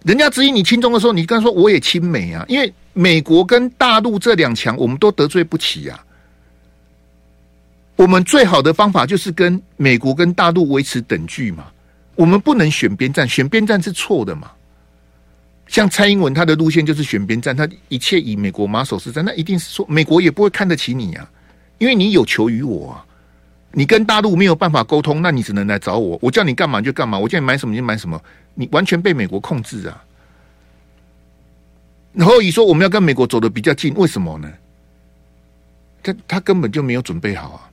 [0.03, 2.45] 人家质疑你亲中的时候，你跟他说我也亲美啊。
[2.49, 5.97] 因为美国跟大陆这两强，我们都得罪不起呀、
[7.99, 11.65] 我们最好的方法就是跟美国跟大陆维持等距嘛。
[12.15, 14.49] 我们不能选边站，选边站是错的嘛。
[15.67, 21.29] 像蔡英文他的路线就是选边站，他一切以美国马首是瞻，那一定是说美国也不会看得起你啊，
[21.77, 23.03] 因为你有求于我啊，
[23.73, 28.17] 你跟大陆没有办法沟通，那你只能来找我，我叫你干嘛就干嘛，我叫你买什么就买什么，
[28.53, 30.01] 你完全被美国控制啊。
[32.13, 34.49] 然后你说我们要跟美国走得比较近，为什么呢？
[36.01, 37.68] 他他根本就没有准备好啊，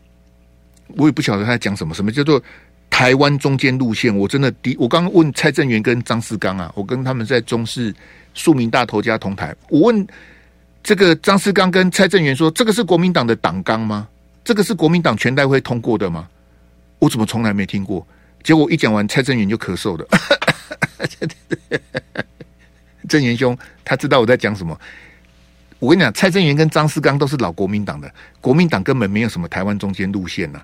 [0.88, 2.42] 我也不晓得他在讲什么，什么叫做。
[2.88, 7.92] 台湾中间路线，我真的第我刚刚问蔡正元跟张思刚啊，我跟他们在中视
[8.33, 10.07] 庶民大头家同台，我问
[10.85, 14.09] 这个张思刚跟蔡正元说，这个是国民党的党纲吗？
[14.44, 16.29] 这个是国民党全代会通过的吗？
[17.01, 18.07] 我怎么从来没听过？
[18.44, 20.07] 结果一讲完，蔡正元就咳嗽了。
[23.09, 24.79] 正元兄，他知道我在讲什么。
[25.79, 30.61] 我跟你讲，蔡正元跟张思刚都是老国民党的，国民党根本没有什么台湾中间路线呐、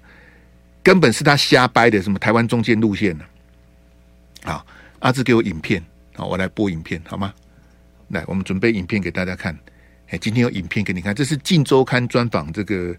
[0.83, 3.25] 根本是他瞎掰的，什么台湾中间路线呢？
[4.45, 4.67] 好，
[4.99, 5.83] 阿志给我影片，
[6.15, 7.33] 好，我来播影片好吗？
[8.09, 9.57] 来，我们准备影片给大家看。
[10.09, 12.95] 哎，今天有影片给你看，这是《镜周刊》专访这个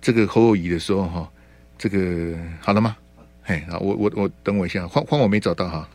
[0.00, 1.32] 这个侯友宜的时候哈，
[1.78, 2.96] 这个好了吗？
[3.44, 5.88] 哎，好，我我我等我一下，换换我没找到哈，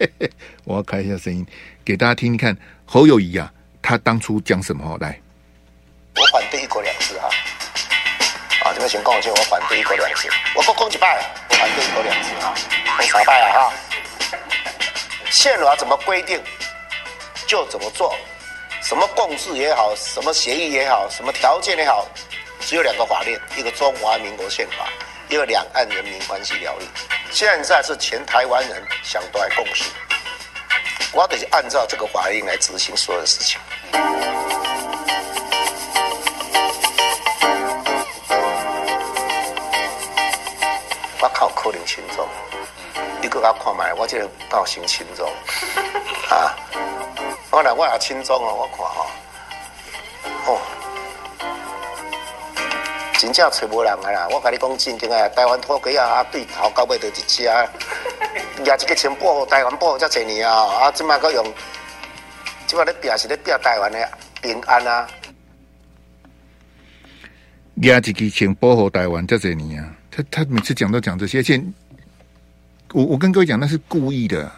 [0.64, 1.46] 我要开一下声音
[1.84, 3.52] 给大家听听看侯友宜啊，
[3.86, 4.96] 他当初讲什么？
[4.98, 5.20] 来，
[6.16, 7.28] 我反对一国两制哈。
[8.64, 10.26] 啊，这边先讲，就我反对一国两制。
[10.54, 12.54] 我讲讲几拜，我反对一国两制啊，
[12.96, 13.72] 我啥拜啊哈？
[15.30, 16.42] 宪法怎么规定
[17.46, 18.16] 就怎么做，
[18.82, 22.08] 什么共治也好，什么协议也好，什么条件也好，
[22.60, 24.88] 只有两个法令，一个中华民国宪法，
[25.28, 26.88] 一个两岸人民关系条例。
[27.30, 29.84] 现在是全台湾人想都来共识，
[31.12, 33.60] 我得按照这个法令来执行所有的事情。
[41.20, 42.26] 我靠，可能轻重，
[43.22, 45.26] 你搁较看卖，我这个够先轻重
[46.30, 46.54] 啊！
[47.50, 49.06] 我来，我也轻重哦，我看吼，
[50.54, 50.58] 哦，
[53.18, 54.28] 真正找无人啊啦！
[54.30, 57.50] 我甲你讲真正啊，台湾土鸡啊，对头到尾都一只，也
[58.58, 60.66] 一个钱保护台湾保护遮侪年啊！
[60.82, 61.42] 啊，即摆搁用，
[62.74, 63.98] 即摆咧拼是咧拼台湾的
[64.42, 65.06] 平安啊！
[67.76, 69.96] 也一个钱保护台湾遮侪年啊！
[70.10, 71.62] 他他每次讲都讲这些，而且
[72.92, 74.50] 我我跟各位讲，那是故意的，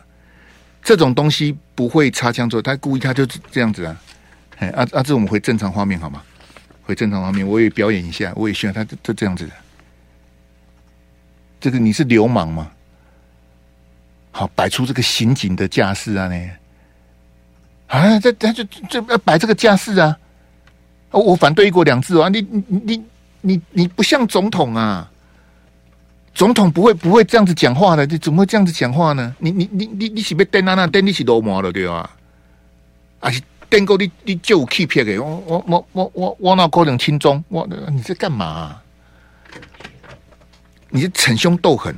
[0.82, 3.94] 这种东西不会擦枪走，他故意他就这样子啊。
[4.56, 6.22] 哎，阿阿志，我们回正常画面好吗？
[6.84, 9.46] 回正常画面，我也表演一下，我也需要他就这样子。
[11.60, 12.72] 这个你是流氓吗？
[14.30, 16.28] 好，摆出这个刑警的架势啊！
[16.28, 16.50] 呢，
[17.88, 20.16] 啊，这他就就要摆这个架势啊！
[21.10, 22.28] 我反对一国两制啊！
[22.28, 23.04] 你你你
[23.40, 25.10] 你你不像总统啊！
[26.34, 29.34] 总统不会不会这样子讲话的，你怎么会这样子讲话呢？
[29.38, 30.74] 你你你你你是被电啊？
[30.74, 32.10] 那电你是流氓了对吧？
[33.20, 38.76] 啊是电过你你就有欺骗的，我我我我我我那可能亲中，我你在干嘛、
[40.90, 41.94] 你是逞凶斗狠，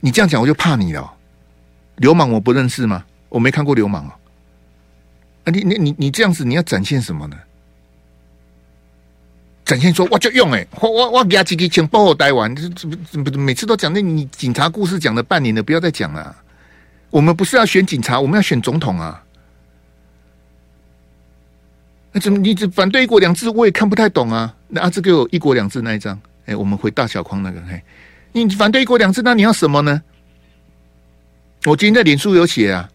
[0.00, 1.12] 你这样讲我就怕你了。
[1.96, 3.04] 流氓我不认识吗？
[3.28, 4.14] 我没看过流氓啊！
[5.44, 7.36] 啊你你你你这样子你要展现什么呢？
[9.64, 16.36] 展现说我就用哎，我我我给他几个钱保护台湾，这这每次都讲那你警察故事讲了半年了，不要再讲了。
[17.08, 19.24] 我们不是要选警察，我们要选总统啊。
[22.12, 23.48] 那怎么你只反对一国两制？
[23.48, 24.54] 我也看不太懂啊。
[24.68, 27.82] 那阿志给我一国两制那一张，哎，我们回大小框那个，嘿，
[28.32, 30.02] 你反对一国两制，那你要什么呢？
[31.64, 32.90] 我今天在脸书有写啊。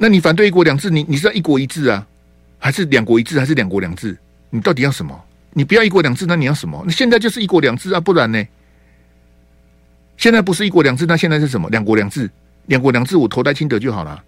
[0.00, 2.06] 那你反对一国两制，你你是要一国一制啊，
[2.58, 4.16] 还是两国一制，还是两国两制？
[4.50, 5.20] 你到底要什么？
[5.52, 6.80] 你不要一国两制，那你要什么？
[6.86, 8.42] 那现在就是一国两制啊，不然呢？
[10.16, 11.68] 现在不是一国两制，那现在是什么？
[11.70, 12.30] 两国两制，
[12.66, 14.22] 两国两制，我投戴清德就好了。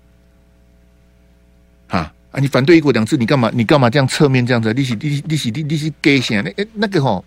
[1.88, 2.40] 啊啊！
[2.40, 3.50] 你反对一国两制，你干嘛？
[3.52, 4.72] 你干嘛这样侧面这样子？
[4.72, 6.44] 利息利息利息利利息给钱？
[6.56, 7.24] 那那个吼，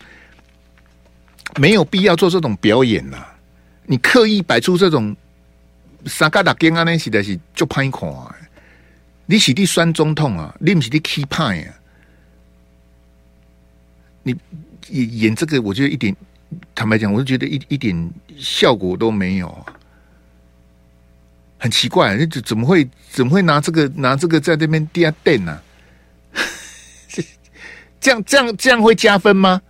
[1.57, 3.35] 没有必要做这种表演呐、啊！
[3.85, 5.13] 你刻意摆出这种
[6.05, 8.35] 三嘎达根啊，那实在是就歹看。
[9.25, 11.73] 你是第酸中痛啊，你不是第气派啊。
[14.23, 14.35] 你
[14.89, 16.15] 演演这个，我觉得一点
[16.75, 19.65] 坦白讲，我就觉得一一点效果都没有。
[21.57, 25.61] 很奇怪，那怎么会怎么会拿这个拿这个在这边垫垫呢？
[28.01, 29.61] 这样这样这样会加分吗？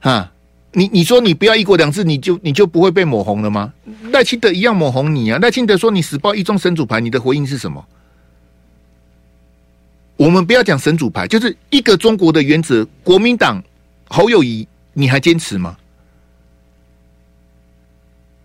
[0.00, 0.32] 哈，
[0.78, 3.72] 你你说你不要一国两制，你就你就不会被抹红了吗？
[4.12, 5.38] 赖清德一样抹红你啊！
[5.42, 7.84] 赖清德说你死抱一中神主牌，你的回应是什么？
[10.16, 12.86] 我们不要讲神主牌，就是一个中国的原则。
[13.02, 13.60] 国民党
[14.06, 15.76] 侯友宜，你还坚持吗？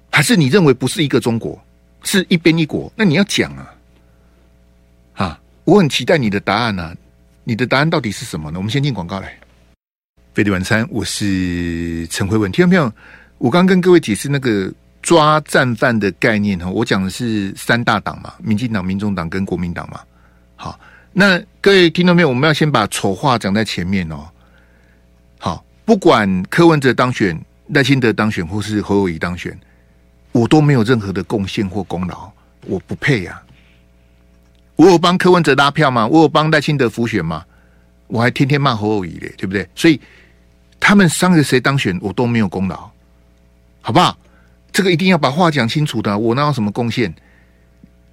[0.09, 1.63] 还是你认为不是一个中国，
[2.03, 2.91] 是一边一国？
[2.95, 3.75] 那你要讲啊！
[5.13, 6.95] 啊，我很期待你的答案啊！
[7.43, 8.57] 你的答案到底是什么呢？
[8.57, 9.37] 我们先进广告来。
[10.33, 12.51] 飞碟晚餐，我是陈慧文。
[12.51, 12.91] 听到没有？
[13.37, 19.99] 我刚跟各位解释那个抓战犯的概念哈，我讲的是三大党嘛，民进党、民众党跟国民党嘛。
[20.55, 20.79] 好。
[21.15, 22.29] 那各位听到没有？
[22.29, 24.25] 我们要先把丑话讲在前面哦。
[25.37, 29.55] 好，不管柯文哲当选、赖清德当选，或是侯友宜当选，
[30.31, 32.31] 我都没有任何的贡献或功劳，
[32.65, 33.45] 我不配呀、啊。
[34.77, 36.07] 我有帮柯文哲拉票吗？
[36.07, 37.45] 我有帮赖清德辅选吗？
[38.07, 39.69] 我还天天骂侯友宜嘞，对不对？
[39.75, 40.01] 所以
[40.79, 42.89] 他们三个谁当选，我都没有功劳，
[43.81, 44.17] 好不好？
[44.71, 46.17] 这个一定要把话讲清楚的。
[46.17, 47.13] 我哪有什么贡献？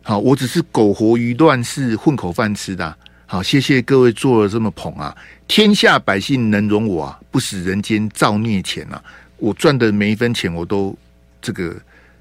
[0.03, 2.97] 好，我只是苟活于乱世，混口饭吃的。
[3.27, 5.17] 好，谢谢各位做了这么捧啊！
[5.47, 9.03] 天下百姓能容我啊，不使人间造孽钱啊！
[9.37, 10.97] 我赚的每一分钱，我都
[11.41, 11.75] 这个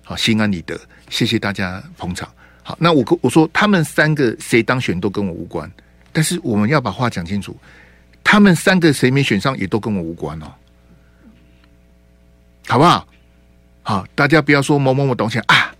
[0.03, 0.79] 好心安理得。
[1.09, 2.29] 谢谢大家捧场。
[2.61, 5.69] 好，那我我说他们三个谁当选都跟我无关，
[6.13, 7.57] 但是我们要把话讲清楚，
[8.31, 10.53] 他们三个谁没选上也都跟我无关哦，
[12.67, 13.07] 好不好？
[13.81, 15.73] 好，大家不要说某某某东西啊，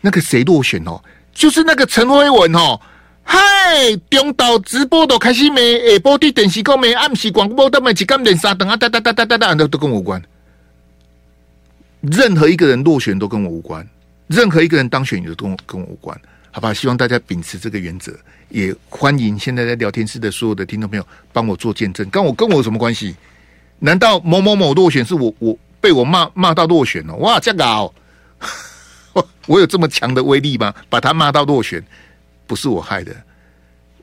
[0.00, 0.98] 那个谁落选哦。
[1.34, 2.80] 就是那个陈辉文哦，
[3.22, 3.38] 嗨，
[4.08, 10.22] 中岛直播都开始没，下播的电视讲没，暗时广播都没，几点连三等啊，哒哒哒哒哒哒，都都跟我无关。
[12.00, 13.86] 任何一个人落选都跟我无关，
[14.26, 16.18] 任何一个人当选也都跟我跟我无关，
[16.50, 16.72] 好吧？
[16.72, 18.18] 希望大家秉持这个原则，
[18.50, 23.16] 也欢迎现在在聊天室的所有的听众朋友帮我做见证，跟我跟我有什么关系？
[23.78, 27.14] 难道某某某落选是我我被我骂骂到落选了？
[27.16, 27.94] 哇，这样搞！
[29.46, 30.74] 我有这么强的威力吗？
[30.88, 31.82] 把他骂到落选，
[32.46, 33.14] 不是我害的。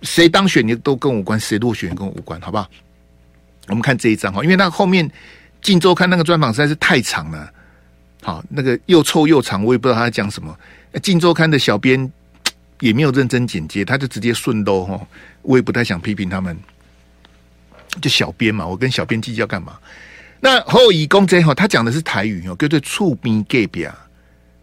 [0.01, 2.67] 谁当选你都跟我无关，谁落选跟我无关，好不好？
[3.67, 5.07] 我们看这一张哈，因为那后面
[5.61, 7.51] 《晋周刊》那个专访实在是太长了，
[8.23, 10.57] 好，那个又臭又长，我也不知道他在讲什么。
[10.99, 12.11] 《晋周刊》的小编
[12.79, 15.07] 也没有认真剪接，他就直接顺兜哈，
[15.41, 16.57] 我也不太想批评他们。
[18.01, 19.77] 就小编嘛，我跟小编计较干嘛？
[20.39, 24.07] 那侯友宜公贼哈，他讲的是台语哦，叫做厝边隔壁啊。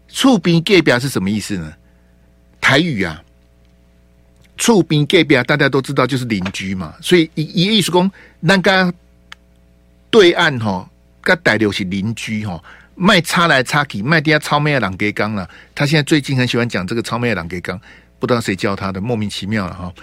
[0.07, 1.73] 厝边隔壁是什么意思呢？
[2.61, 3.21] 台语啊，
[4.57, 8.93] 厝边隔壁大家都知道就是邻居嘛，所以一一意思讲，那个
[10.09, 10.89] 对岸哈，
[11.21, 12.63] 跟台流是邻居哈，
[12.95, 15.49] 卖插来插去，卖底下超妹的朗给刚了。
[15.73, 17.77] 他现在最近很喜欢讲这个超妹的朗给刚，
[18.25, 19.93] 不知道谁教他的，莫名其妙了哈。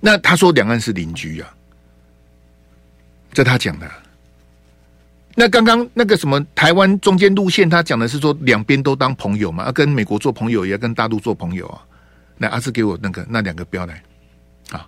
[0.00, 1.54] 那他说两岸是邻居啊，
[3.32, 3.90] 这他讲的。
[5.34, 11.80] 那刚刚那个什么台湾中间路线，他讲的是说两边都当朋友嘛，要跟美国做朋友，也要跟大陆做朋友啊。
[12.36, 14.02] 那阿志给我那个那两个标来，
[14.70, 14.86] 啊，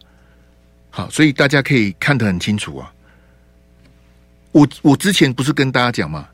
[0.90, 2.92] 好，所以大家可以看得很清楚啊。
[4.53, 6.29] 我我之前不是跟大家讲吗？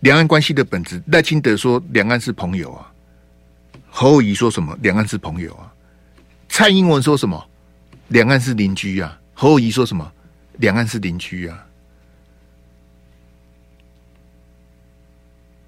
[0.00, 2.90] 两岸关系的本质，赖清德说两岸是朋友啊，
[3.90, 5.72] 侯友宜说什么两岸是朋友啊，
[6.48, 7.48] 蔡英文说什么
[8.08, 10.12] 两岸是邻居啊，侯友宜说什么
[10.58, 11.64] 两岸是邻居啊。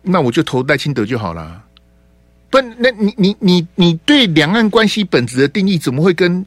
[0.03, 1.63] 那我就投赖清德就好了。
[2.49, 6.45] 不，那你你你你对两岸关系本质的定义，怎么会跟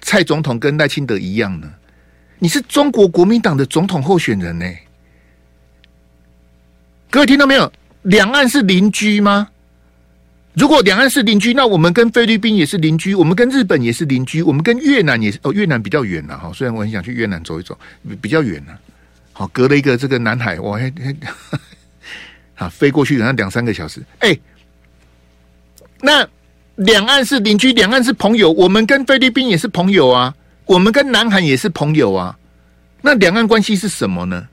[0.00, 1.72] 蔡总统跟赖清德一样呢？
[2.38, 4.66] 你是中国国民党的总统候选人呢？
[7.08, 7.72] 各位听到没有？
[8.02, 9.48] 两岸是邻居吗？
[10.56, 15.38] 如果两岸是邻居，那我们跟菲律宾也是邻居，我们跟日本也是邻居，我们跟越南也是。
[15.42, 17.78] 哦，越南比较远了哈，虽然我很想去越南走一走，
[18.22, 18.72] 比较远了。
[19.34, 20.90] 好，隔了一个这个南海，我还。
[22.56, 24.02] 啊，飞过去好像两三个小时。
[24.20, 24.34] 哎、
[26.00, 26.26] 那
[26.76, 28.50] 两岸是邻居，两岸是朋友。
[28.50, 30.34] 我们跟菲律宾也是朋友啊，
[30.64, 32.34] 我们跟南韩也是朋友啊。
[33.02, 34.48] 那两岸关系是什么呢？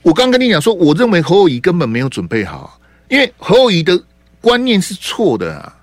[0.00, 4.02] 我刚跟你讲说，我认为侯友宜根本没有准备好，因为侯友宜的
[4.44, 5.76] 观念是错的啊。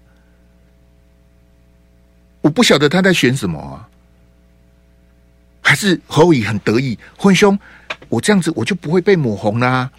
[2.41, 3.89] 我不晓得他在选什么啊，
[5.61, 7.57] 还是侯友宜很得意，混兄，
[8.07, 9.91] 我这样子我就不会被抹红啦、啊。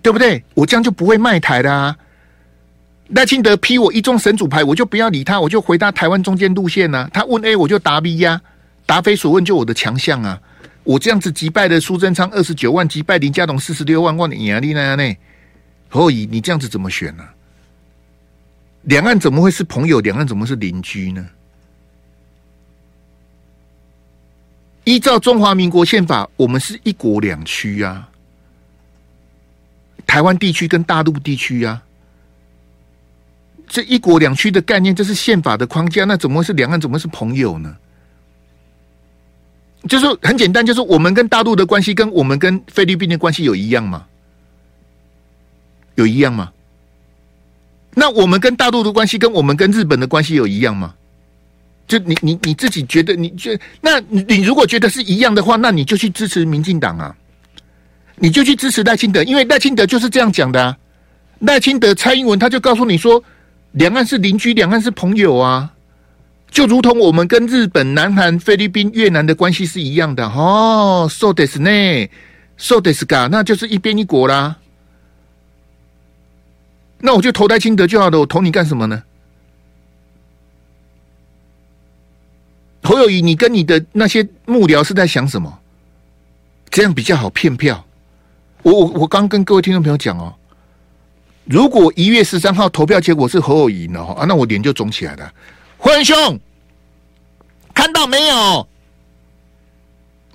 [0.00, 0.42] 对不对？
[0.54, 1.96] 我这样就不会卖台的啊！
[3.08, 7.10] 赖清德批我一中神主牌，我就不要理他，我就回答台湾中间路线啊。
[7.12, 8.42] 他问 A，我就答 B 呀、啊。
[8.86, 10.40] 答非所问就我的强项啊！
[10.84, 15.16] 我这样子击败了苏贞昌二十九万，击败林佳龙四十六万，万的压力那样呢？
[15.88, 17.34] 侯友宜，你这样子怎么选呢、啊？
[18.88, 20.00] 两岸怎么会是朋友？
[20.00, 21.26] 两岸怎么是邻居呢？
[24.84, 28.08] 依照中华民国宪法，我们是一国两区啊，
[30.06, 31.82] 台湾地区跟大陆地区啊，
[33.66, 36.80] 这一国两区的概念，这是宪法的框架，那怎么会是两岸？
[36.80, 37.76] 怎么是朋友呢？
[39.86, 44.06] 就是很简单，就是我们跟大陆的关系，跟我们跟菲律宾的关系有一样吗？
[45.96, 46.50] 有一样吗？
[47.98, 50.94] 那我们跟大陆的关系，跟我们跟日本的关系有一样吗？
[51.88, 57.16] 就你你你自己觉得，你觉那你如果觉得是一样的话，那你就去支持民进党啊，
[58.16, 60.76] 你就去支持赖清德，因为赖清德就是这样讲的啊。
[61.40, 63.20] 赖清德、蔡英文他就告诉你说，
[63.72, 65.72] 两岸是邻居，两岸是朋友啊。
[66.50, 71.08] 就如同我们跟日本、南韩、菲律宾、越南的关系是一样的哦。
[71.10, 71.70] So this 呢
[72.56, 73.28] ？So this 噶？
[73.28, 74.56] 那就是一边一国啦。
[77.00, 78.18] 那我就投赖清德就好了。
[78.18, 79.02] 我投你干什么呢？
[82.82, 85.58] 侯友宜，你跟你的那些幕僚是在想什么？
[86.70, 87.84] 这样比较好骗票。
[88.62, 90.34] 我我我刚跟各位听众朋友讲哦，
[91.44, 94.04] 如果一月十三号投票结果是侯友宜呢？
[94.04, 95.32] 啊，那我脸就肿起来了。
[95.76, 96.40] 辉文兄，
[97.74, 98.68] 看到没有？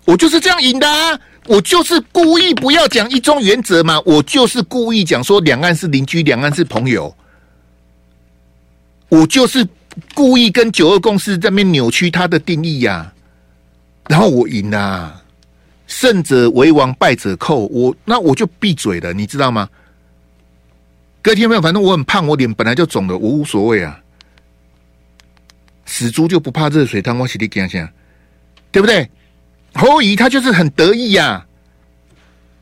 [0.05, 1.19] 我就是这样赢的啊！
[1.47, 7.13] 我就是故意不要讲一中原则嘛，我就是故意讲说两岸是邻居，两岸是朋友。
[9.09, 9.67] 我就是
[10.15, 13.13] 故意跟九二共识这边扭曲它的定义呀、
[14.07, 15.21] 然后我赢啊！
[15.85, 17.67] 胜者为王，败者寇。
[17.67, 19.69] 我那我就闭嘴了，你知道吗？
[21.21, 21.61] 各位听没有？
[21.61, 23.99] 反正我很胖，我脸本来就肿的，我无所谓啊。
[25.85, 27.87] 死猪就不怕热水烫，我洗你讲讲，
[28.71, 29.07] 对不对？
[29.73, 31.45] 侯友宜他就是很得意呀、啊，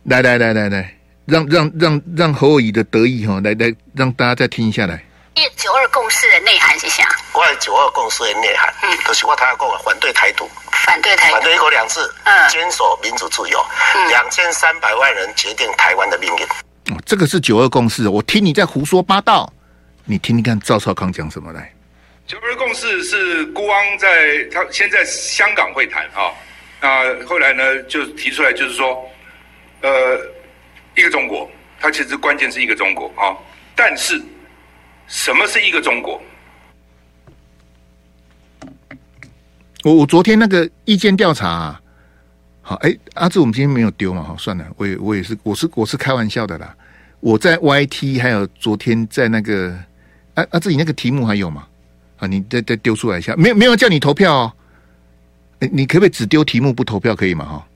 [0.03, 5.03] 来来来来来，让让让让侯友宜的得意哈，来来让大家再听一下来。
[5.55, 7.07] 九二共识的内涵是啥？
[7.31, 10.47] 关于九二共识的内涵，嗯，都是我他要讲反对台独，
[10.85, 13.59] 反对台独，反对一国两制，嗯，坚守民主自由，
[14.09, 16.45] 两千三百万人决定台湾的命运。
[16.93, 19.51] 哦，这个是九二共识，我听你在胡说八道，
[20.05, 21.71] 你听听看赵少康讲什么来。
[22.27, 24.07] 九二共识是孤汪在
[24.51, 26.29] 他先在香港会谈啊，
[26.81, 29.07] 那后来呢就提出来就是说，
[29.81, 29.89] 呃，
[30.97, 31.47] 一个中国，
[31.79, 33.37] 它其实关键是一个中国啊，
[33.75, 34.19] 但是
[35.07, 36.19] 什么是一个中国？
[39.83, 41.81] 我我昨天那个意见调查，啊，
[42.61, 46.75] 好，哎，阿志，我们今天没有丢嘛，好，算了，我也我也是，我是我是开玩笑的啦，
[47.19, 49.77] 我在 YT 还有昨天在那个，
[50.33, 51.67] 阿阿志，你那个题目还有吗？
[52.17, 54.53] 啊，你再再丢出来一下，没有没有叫你投票哦。
[55.71, 57.45] 你可不可以只丢题目不投票，可以吗？
[57.45, 57.67] 哈，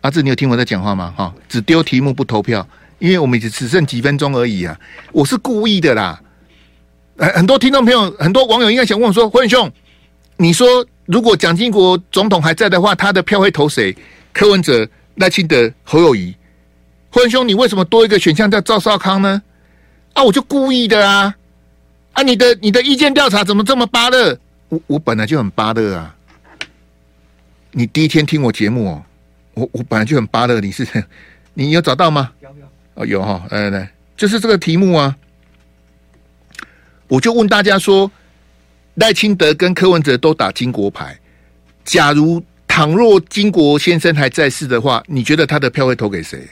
[0.00, 1.14] 阿志，你有听我在讲话吗？
[1.16, 2.66] 哈，只丢题目不投票，
[2.98, 4.76] 因为我们只只剩几分钟而已啊。
[5.12, 6.20] 我是故意的啦。
[7.16, 9.70] 很很多听众朋友，很多网友应该想问我说：“辉文兄，
[10.36, 13.96] 你说如果蒋经国总统还在的话，他的票会投谁？
[14.32, 16.34] 柯文哲、赖清德、侯友宜？
[17.10, 19.40] 辉文兄，你为什么多一个选项叫赵少康呢？
[20.14, 21.34] 啊，我就故意的啊。”
[22.14, 24.36] 啊，你的你的意见调查怎么这么巴乐？
[24.68, 26.14] 我我本来就很巴乐啊！
[27.72, 29.02] 你第一天听我节目哦，
[29.54, 30.60] 我我本来就很巴乐。
[30.60, 30.86] 你是
[31.54, 32.32] 你有找到吗？
[32.40, 35.16] 有有哦有哈，来来来，就是这个题目啊！
[37.08, 38.10] 我就问大家说，
[38.94, 41.18] 赖清德跟柯文哲都打金国牌，
[41.84, 46.46] 假如倘若金国先生还在世的话，你觉得他的票会投给谁？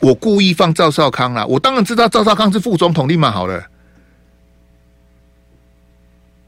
[0.00, 3.64] 我故意放赵少康啦，我当然知道赵少康是副总统，立马好了。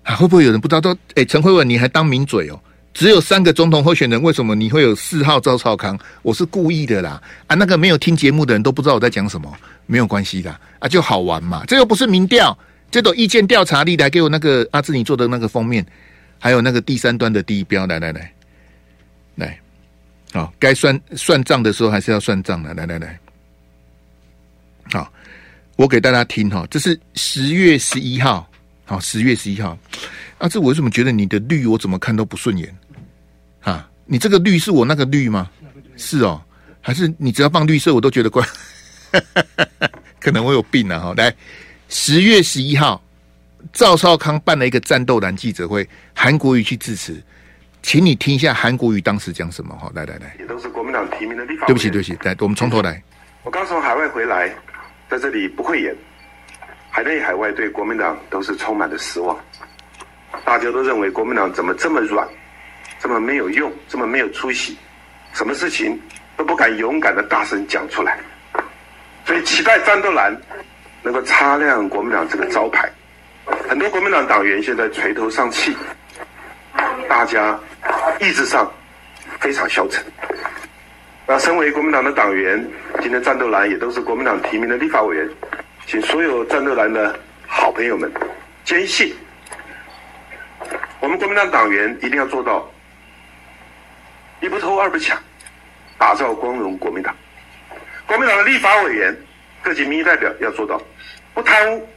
[0.03, 0.81] 啊，会不会有人不知道？
[0.81, 2.61] 都哎，陈慧文，你还当名嘴哦？
[2.93, 5.99] 只有三个总统候选人，为什么你会有四号赵少康？
[6.23, 7.23] 我是故意的啦！
[7.47, 9.53] 啊，那个没有听节目的人都不知道我在讲什么，
[9.87, 11.65] 没有关系的啊，就好玩嘛。
[11.67, 12.57] 这又不是民调，
[12.91, 13.85] 这都意见调查。
[13.85, 15.87] 你来给我那个阿志你做的那个封面，
[16.39, 18.33] 还有那个第三端的第一标，来来来，
[19.37, 19.59] 来，
[20.33, 23.19] 好，该算算账的时候还是要算账的，来来来，
[24.93, 25.11] 好，
[25.77, 28.47] 我给大家听哈，这是十月十一号。
[28.85, 29.79] 好，十月十一号，
[30.41, 32.75] 啊、这，我为什么觉得你的绿我怎么看都不顺眼？
[33.61, 35.51] 啊，你这个绿是我那个绿吗？
[35.97, 36.43] 是哦，
[36.81, 38.43] 还是你只要放绿色我都觉得怪？
[40.19, 40.99] 可能我有病啊！
[40.99, 41.35] 哈，来，
[41.91, 43.03] 十月十一号，
[43.71, 47.23] 赵少康办了一个战斗蓝记者会，韩国瑜去致辞，
[47.83, 49.77] 请你听一下韩国瑜当时讲什么？
[49.77, 51.67] 哈，来来来，也都是国民党提名的地方。
[51.67, 53.03] 对不起，对不起，来，我们从头来。
[53.43, 54.51] 我刚从海外回来，
[55.11, 55.95] 在这里不会演。
[56.91, 59.39] 海内海外对国民党都是充满了失望，
[60.45, 62.27] 大家都认为国民党怎么这么软，
[62.99, 64.77] 这么没有用，这么没有出息，
[65.33, 65.99] 什么事情
[66.37, 68.19] 都不敢勇敢的大声讲出来，
[69.25, 70.37] 所以期待战斗蓝
[71.03, 72.91] 能够擦亮国民党这个招牌，
[73.69, 75.77] 很多国民党党员现在垂头丧气，
[77.09, 77.59] 大家
[78.21, 78.71] 意志上
[79.39, 80.05] 非常消沉。
[81.27, 82.65] 那身为国民党的党员，
[83.01, 85.29] 今天战斗蓝也都是国民党提名的立法委员，
[85.87, 87.17] 请所有战斗蓝的
[87.47, 88.11] 好朋友们
[88.65, 89.15] 坚信，
[91.01, 92.71] 我们国民党党员一定要做到
[94.41, 95.19] 一不偷二不抢，
[95.99, 97.15] 打造光荣国民党。
[98.07, 99.17] 国民党的立法委员、
[99.63, 100.81] 各级民意代表要做到
[101.33, 101.89] 不贪污、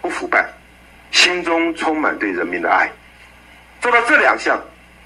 [0.00, 0.48] 不腐败，
[1.10, 2.90] 心中充满对人民的爱。
[3.80, 4.58] 做到这两项，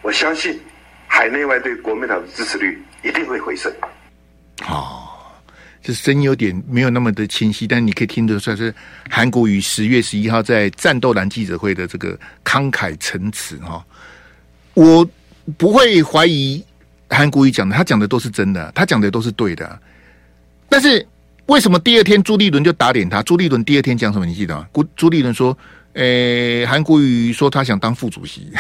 [0.03, 0.61] 我相信
[1.09, 3.73] 海内外对国民党的支持率一定会回升。
[4.63, 5.04] 好，
[5.85, 8.75] 这声音有点没有那么的清晰，但是你可以听得出来是
[9.11, 13.85] 韩国瑜十月十一号在战斗蓝记者会的这个慷慨陈词哈。
[14.73, 15.07] 我
[15.59, 16.65] 不会怀疑
[17.11, 19.79] 韩国瑜讲的，他讲的都是真的，他讲的都是对的。
[20.71, 21.07] 但是
[21.47, 23.23] 为什么第二天朱立伦就打脸他？
[23.23, 24.25] 朱立伦第二天讲什么？
[24.25, 24.67] 你记得吗？
[24.73, 25.57] 朱朱立伦说
[25.93, 28.51] ：“诶、韩国瑜说他想当副主席。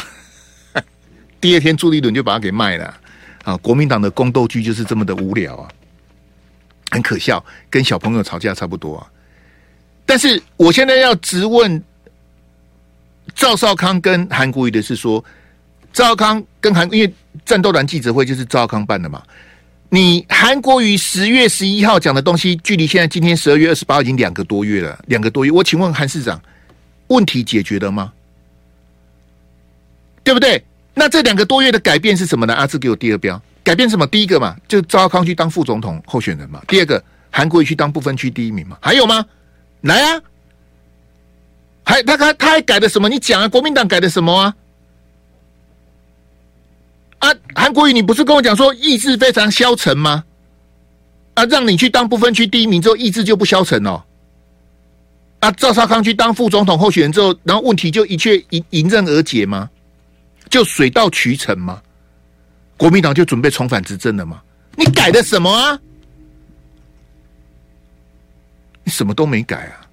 [1.41, 2.95] ”第二天朱立伦就把他给卖了
[3.45, 3.57] 啊！
[3.57, 5.69] 国民党的宫斗剧就是这么的无聊啊，
[6.95, 9.11] 很可笑，跟小朋友吵架差不多啊。
[10.07, 11.83] 但是我现在要直问
[13.35, 15.23] 赵少康跟韩国瑜的是说，
[15.93, 17.13] 赵康跟韩因为
[17.45, 19.21] 战斗团记者会就是赵康办的嘛。
[19.89, 25.51] 你韩国瑜十月十一号讲的东西，距离现在今天十二月二十八已经两个多月了，两个多月。
[25.51, 26.41] 我请问韩市长，
[27.09, 28.13] 问题解决了吗？
[30.23, 30.63] 对不对？
[30.95, 32.55] 那这两个多月的改变是什么呢？
[32.55, 34.07] 阿志给我第二标，改变什么？
[34.07, 36.63] 第一个嘛，就赵少康去当副总统候选人嘛。
[36.69, 38.77] 第二个，韩国瑜去当不分区第一名嘛。
[38.81, 39.25] 还有吗？
[39.81, 40.23] 来啊！
[41.83, 43.09] 还他他他还改的什么？
[43.09, 43.49] 你讲啊！
[43.49, 44.55] 国民党改的什么啊？
[47.21, 50.25] 啊，韩国瑜，你不是跟我讲说意志非常消沉吗？
[51.35, 54.03] 啊，让你去当不分区第一名之后，意志就不消沉哦。
[55.41, 59.69] 啊，赵少康去当副总统候选人之后，然后问题就一切迎迎刃而解吗？
[60.51, 61.83] 就水到渠成吗？
[62.77, 64.43] 国民党就准备重返执政了吗？
[64.77, 65.79] 你改的什么啊？
[68.83, 69.87] 你什么都没改啊！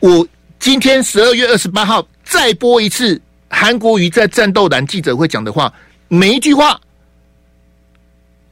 [0.00, 0.26] 我
[0.58, 5.72] 今天十二月二十八号再播一次韩国瑜在战斗蓝记者会讲的话。
[6.08, 6.80] 每一句话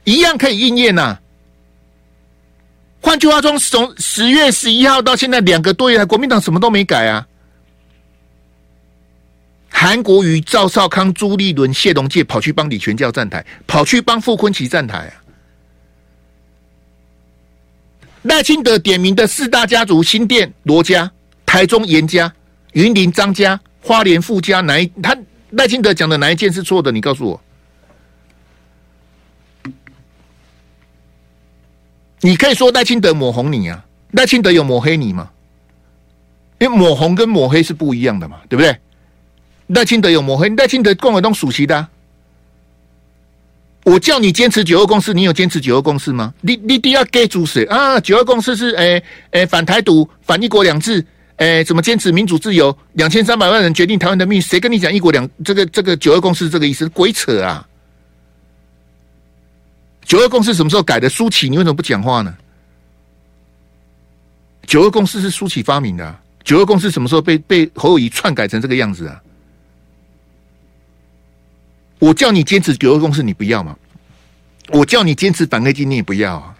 [0.03, 1.17] 一样可以应验呐。
[2.99, 7.25] 换句话说，从十月十一号到现在两个多月，国民党什么都没改啊。
[9.77, 15.13] 韩国瑜、赵少康、朱立伦、谢龙介跑去帮李全教站台，跑去帮傅崐萁站台啊。
[18.21, 21.11] 赖清德点名的四大家族：新店罗家、
[21.45, 22.33] 台中严家、
[22.71, 25.15] 云林张家、花莲傅家，哪一他
[25.49, 26.89] 赖清德讲的哪一件是错的？
[26.89, 27.41] 你告诉我。
[32.21, 35.29] 你可以说赖清德抹红你啊，赖清德有抹黑你吗？
[36.59, 38.75] 因为抹红跟抹黑是不一样的嘛，对不对？
[39.67, 41.87] 赖清德有抹黑，赖清德共和党属席的。
[43.83, 46.33] 我叫你坚持九二共识，你有坚持九二共识吗？
[46.41, 47.99] 你你第二给主谁啊？
[47.99, 51.05] 九二共识是诶诶、反台独、反一国两制，
[51.37, 52.75] 诶、怎么坚持民主自由？
[52.93, 56.89] 两千三百万人决定台湾的命运，谁跟你讲一国两这个这个九二共识这个意思？
[56.89, 57.67] 鬼扯啊！
[60.03, 61.07] 九二共识什么时候改的？
[61.07, 62.35] 苏起，你为什么不讲话呢？
[64.65, 66.19] 九二共识是苏起发明的啊。
[66.43, 69.21] 九二共识什么时候被被侯友谊篡改成这个样子啊？
[72.05, 73.75] 我叫你坚持九二共识，你不要吗？
[74.69, 76.55] 我叫你坚持反黑金，你也不要啊？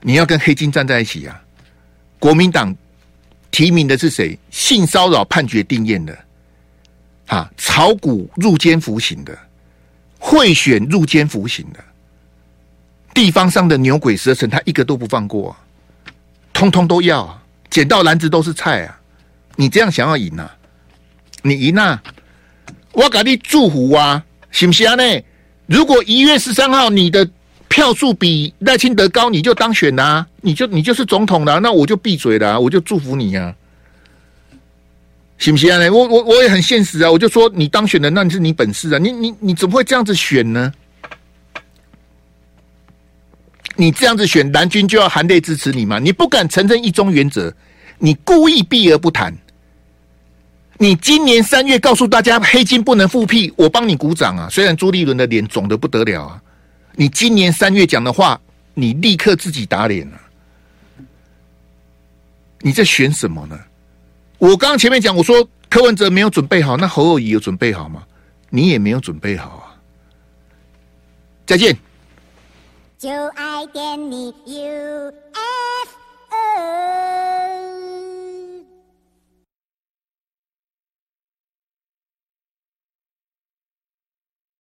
[0.00, 1.40] 你要跟黑金站在一起啊？
[2.18, 2.74] 国民党
[3.52, 4.36] 提名的是谁？
[4.50, 6.18] 性骚扰判决定谳的，
[7.28, 9.38] 啊，炒股入监服刑的，
[10.18, 11.78] 贿选入监服刑的。
[13.14, 15.62] 地方上的牛鬼蛇神，他一个都不放过，啊，
[16.52, 17.40] 通通都要，啊，
[17.70, 19.00] 捡到篮子都是菜啊！
[19.54, 20.56] 你这样想要赢啊？
[21.42, 22.02] 你赢啊！
[22.92, 25.02] 我给你祝福啊，行不行呢？
[25.66, 27.28] 如果一月十三号你的
[27.68, 33.54] 票数比赖清德高，你就当选啦，你就你就是总统了，那我就闭嘴了，我就祝福你啊，
[35.38, 35.88] 行不行呢？
[35.90, 40.72] 我我我也很现实啊，我就说你当选了，那你是你本事啊，你你你怎么会这样子选呢？
[43.76, 45.98] 你这样子选蓝军就要含泪支持你吗？
[46.00, 47.54] 你不敢承认一中原则，
[47.98, 49.32] 你故意避而不谈。
[50.82, 54.48] 你今年三月告诉大家黑金不能复辟，我帮你鼓掌啊！
[54.50, 56.40] 虽然朱立伦的脸肿得不得了啊，
[56.94, 58.40] 你今年三月讲的话，
[58.72, 60.22] 你立刻自己打脸了啊。
[62.60, 63.60] 你在选什么呢？
[64.38, 68.02] 我刚刚前面讲，我说柯文哲没有准备好，那侯友宜有准备好吗？
[68.48, 69.76] 你也没有准备好啊！
[71.44, 71.76] 再见。
[72.96, 75.12] 就爱点你 UFO